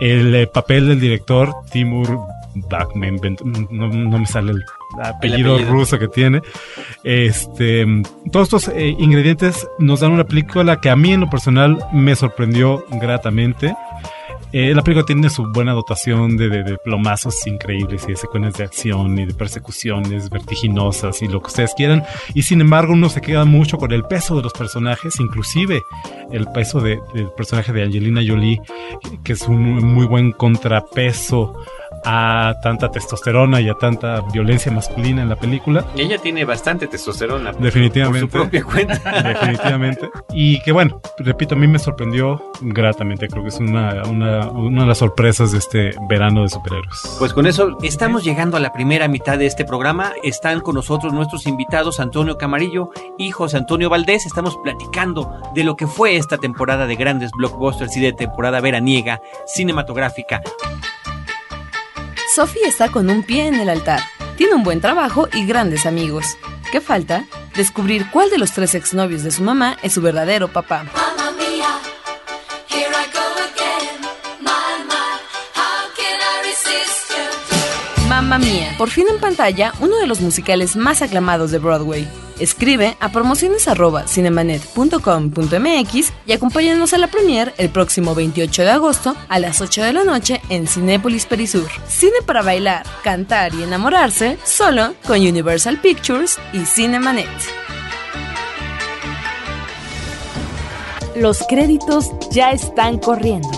el 0.00 0.48
papel 0.48 0.88
del 0.88 1.00
director, 1.00 1.54
Timur 1.72 2.20
Bakman, 2.54 3.18
no, 3.70 3.88
no 3.88 4.18
me 4.18 4.26
sale 4.26 4.52
el 4.52 4.64
apellido, 5.02 5.54
apellido. 5.54 5.72
ruso 5.72 5.98
que 5.98 6.08
tiene. 6.08 6.42
Este, 7.02 7.86
todos 8.32 8.46
estos 8.46 8.68
eh, 8.68 8.94
ingredientes 8.98 9.66
nos 9.78 10.00
dan 10.00 10.12
una 10.12 10.24
película 10.24 10.80
que 10.80 10.90
a 10.90 10.96
mí 10.96 11.12
en 11.12 11.20
lo 11.20 11.30
personal 11.30 11.78
me 11.92 12.14
sorprendió 12.16 12.84
gratamente. 12.90 13.74
Eh, 14.56 14.72
la 14.72 14.82
película 14.82 15.04
tiene 15.04 15.28
su 15.30 15.50
buena 15.50 15.72
dotación 15.72 16.36
de, 16.36 16.48
de, 16.48 16.62
de 16.62 16.78
plomazos 16.78 17.44
increíbles 17.44 18.04
y 18.04 18.12
de 18.12 18.16
secuencias 18.16 18.54
de 18.56 18.62
acción 18.62 19.18
y 19.18 19.26
de 19.26 19.34
persecuciones 19.34 20.30
vertiginosas 20.30 21.22
y 21.22 21.26
lo 21.26 21.40
que 21.40 21.48
ustedes 21.48 21.74
quieran. 21.76 22.04
Y 22.34 22.42
sin 22.42 22.60
embargo 22.60 22.92
uno 22.92 23.08
se 23.08 23.20
queda 23.20 23.44
mucho 23.44 23.78
con 23.78 23.90
el 23.90 24.04
peso 24.04 24.36
de 24.36 24.42
los 24.42 24.52
personajes, 24.52 25.18
inclusive 25.18 25.82
el 26.30 26.46
peso 26.46 26.80
de- 26.80 27.00
del 27.14 27.30
personaje 27.36 27.72
de 27.72 27.82
Angelina 27.82 28.20
Jolie, 28.24 28.60
que 29.24 29.32
es 29.32 29.42
un 29.48 29.60
muy 29.92 30.06
buen 30.06 30.30
contrapeso 30.30 31.56
a 32.04 32.54
tanta 32.62 32.90
testosterona 32.90 33.60
y 33.60 33.68
a 33.68 33.74
tanta 33.74 34.20
violencia 34.32 34.70
masculina 34.70 35.22
en 35.22 35.28
la 35.28 35.36
película. 35.36 35.84
Ella 35.96 36.18
tiene 36.18 36.44
bastante 36.44 36.86
testosterona. 36.86 37.52
Definitivamente. 37.52 38.26
Por 38.26 38.42
su 38.42 38.50
propia 38.50 38.64
cuenta. 38.64 39.22
Definitivamente. 39.22 40.10
Y 40.32 40.60
que 40.62 40.72
bueno, 40.72 41.00
repito, 41.18 41.54
a 41.54 41.58
mí 41.58 41.66
me 41.66 41.78
sorprendió 41.78 42.42
gratamente. 42.60 43.28
Creo 43.28 43.42
que 43.42 43.48
es 43.48 43.58
una, 43.58 44.02
una, 44.06 44.48
una 44.50 44.82
de 44.82 44.88
las 44.88 44.98
sorpresas 44.98 45.52
de 45.52 45.58
este 45.58 45.94
verano 46.08 46.42
de 46.42 46.48
superhéroes. 46.48 47.16
Pues 47.18 47.32
con 47.32 47.46
eso 47.46 47.78
estamos 47.82 48.24
llegando 48.24 48.56
a 48.56 48.60
la 48.60 48.72
primera 48.72 49.08
mitad 49.08 49.38
de 49.38 49.46
este 49.46 49.64
programa. 49.64 50.12
Están 50.22 50.60
con 50.60 50.74
nosotros 50.74 51.12
nuestros 51.12 51.46
invitados 51.46 52.00
Antonio 52.00 52.36
Camarillo 52.36 52.90
y 53.18 53.30
José 53.30 53.56
Antonio 53.56 53.88
Valdés. 53.88 54.26
Estamos 54.26 54.56
platicando 54.62 55.32
de 55.54 55.64
lo 55.64 55.76
que 55.76 55.86
fue 55.86 56.16
esta 56.16 56.38
temporada 56.38 56.86
de 56.86 56.96
grandes 56.96 57.30
blockbusters 57.32 57.96
y 57.96 58.00
de 58.00 58.12
temporada 58.12 58.60
veraniega 58.60 59.20
cinematográfica. 59.46 60.42
Sophie 62.34 62.66
está 62.66 62.90
con 62.90 63.10
un 63.10 63.22
pie 63.22 63.46
en 63.46 63.54
el 63.60 63.68
altar. 63.68 64.00
Tiene 64.36 64.54
un 64.54 64.64
buen 64.64 64.80
trabajo 64.80 65.28
y 65.32 65.46
grandes 65.46 65.86
amigos. 65.86 66.36
¿Qué 66.72 66.80
falta? 66.80 67.26
Descubrir 67.54 68.10
cuál 68.10 68.28
de 68.28 68.38
los 68.38 68.50
tres 68.50 68.74
exnovios 68.74 69.22
de 69.22 69.30
su 69.30 69.44
mamá 69.44 69.76
es 69.84 69.92
su 69.92 70.02
verdadero 70.02 70.48
papá. 70.48 70.84
Mamma 70.92 71.30
mia, 71.30 71.78
here 72.68 72.90
I 72.90 73.06
go 73.12 73.20
again. 73.52 74.00
My, 74.40 74.84
my, 74.84 75.20
how 75.54 75.86
can 75.94 76.18
I 76.20 76.48
resist 76.48 77.10
you? 77.10 78.08
Mamma 78.08 78.38
mía, 78.38 78.74
por 78.78 78.90
fin 78.90 79.06
en 79.08 79.20
pantalla, 79.20 79.72
uno 79.78 79.98
de 79.98 80.08
los 80.08 80.20
musicales 80.20 80.74
más 80.74 81.02
aclamados 81.02 81.52
de 81.52 81.58
Broadway. 81.58 82.08
Escribe 82.38 82.96
a 83.00 83.10
promociones 83.10 83.68
arroba 83.68 84.06
cinemanet.com.mx 84.06 86.12
y 86.26 86.32
acompáñanos 86.32 86.92
a 86.92 86.98
la 86.98 87.06
premier 87.06 87.54
el 87.58 87.70
próximo 87.70 88.14
28 88.14 88.62
de 88.62 88.70
agosto 88.70 89.16
a 89.28 89.38
las 89.38 89.60
8 89.60 89.84
de 89.84 89.92
la 89.92 90.04
noche 90.04 90.40
en 90.48 90.66
Cinépolis 90.66 91.26
Perisur. 91.26 91.68
Cine 91.86 92.16
para 92.26 92.42
bailar, 92.42 92.84
cantar 93.02 93.54
y 93.54 93.62
enamorarse 93.62 94.38
solo 94.44 94.94
con 95.06 95.20
Universal 95.20 95.80
Pictures 95.80 96.38
y 96.52 96.64
Cinemanet. 96.64 97.28
Los 101.16 101.44
créditos 101.48 102.10
ya 102.32 102.50
están 102.50 102.98
corriendo. 102.98 103.48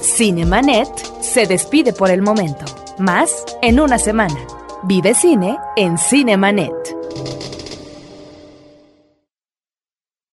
Cinemanet 0.00 0.88
se 1.20 1.46
despide 1.46 1.92
por 1.92 2.10
el 2.10 2.22
momento. 2.22 2.64
Más 2.98 3.30
en 3.60 3.80
una 3.80 3.98
semana. 3.98 4.38
Vive 4.84 5.14
cine 5.14 5.58
en 5.76 5.98
Cinemanet. 5.98 7.01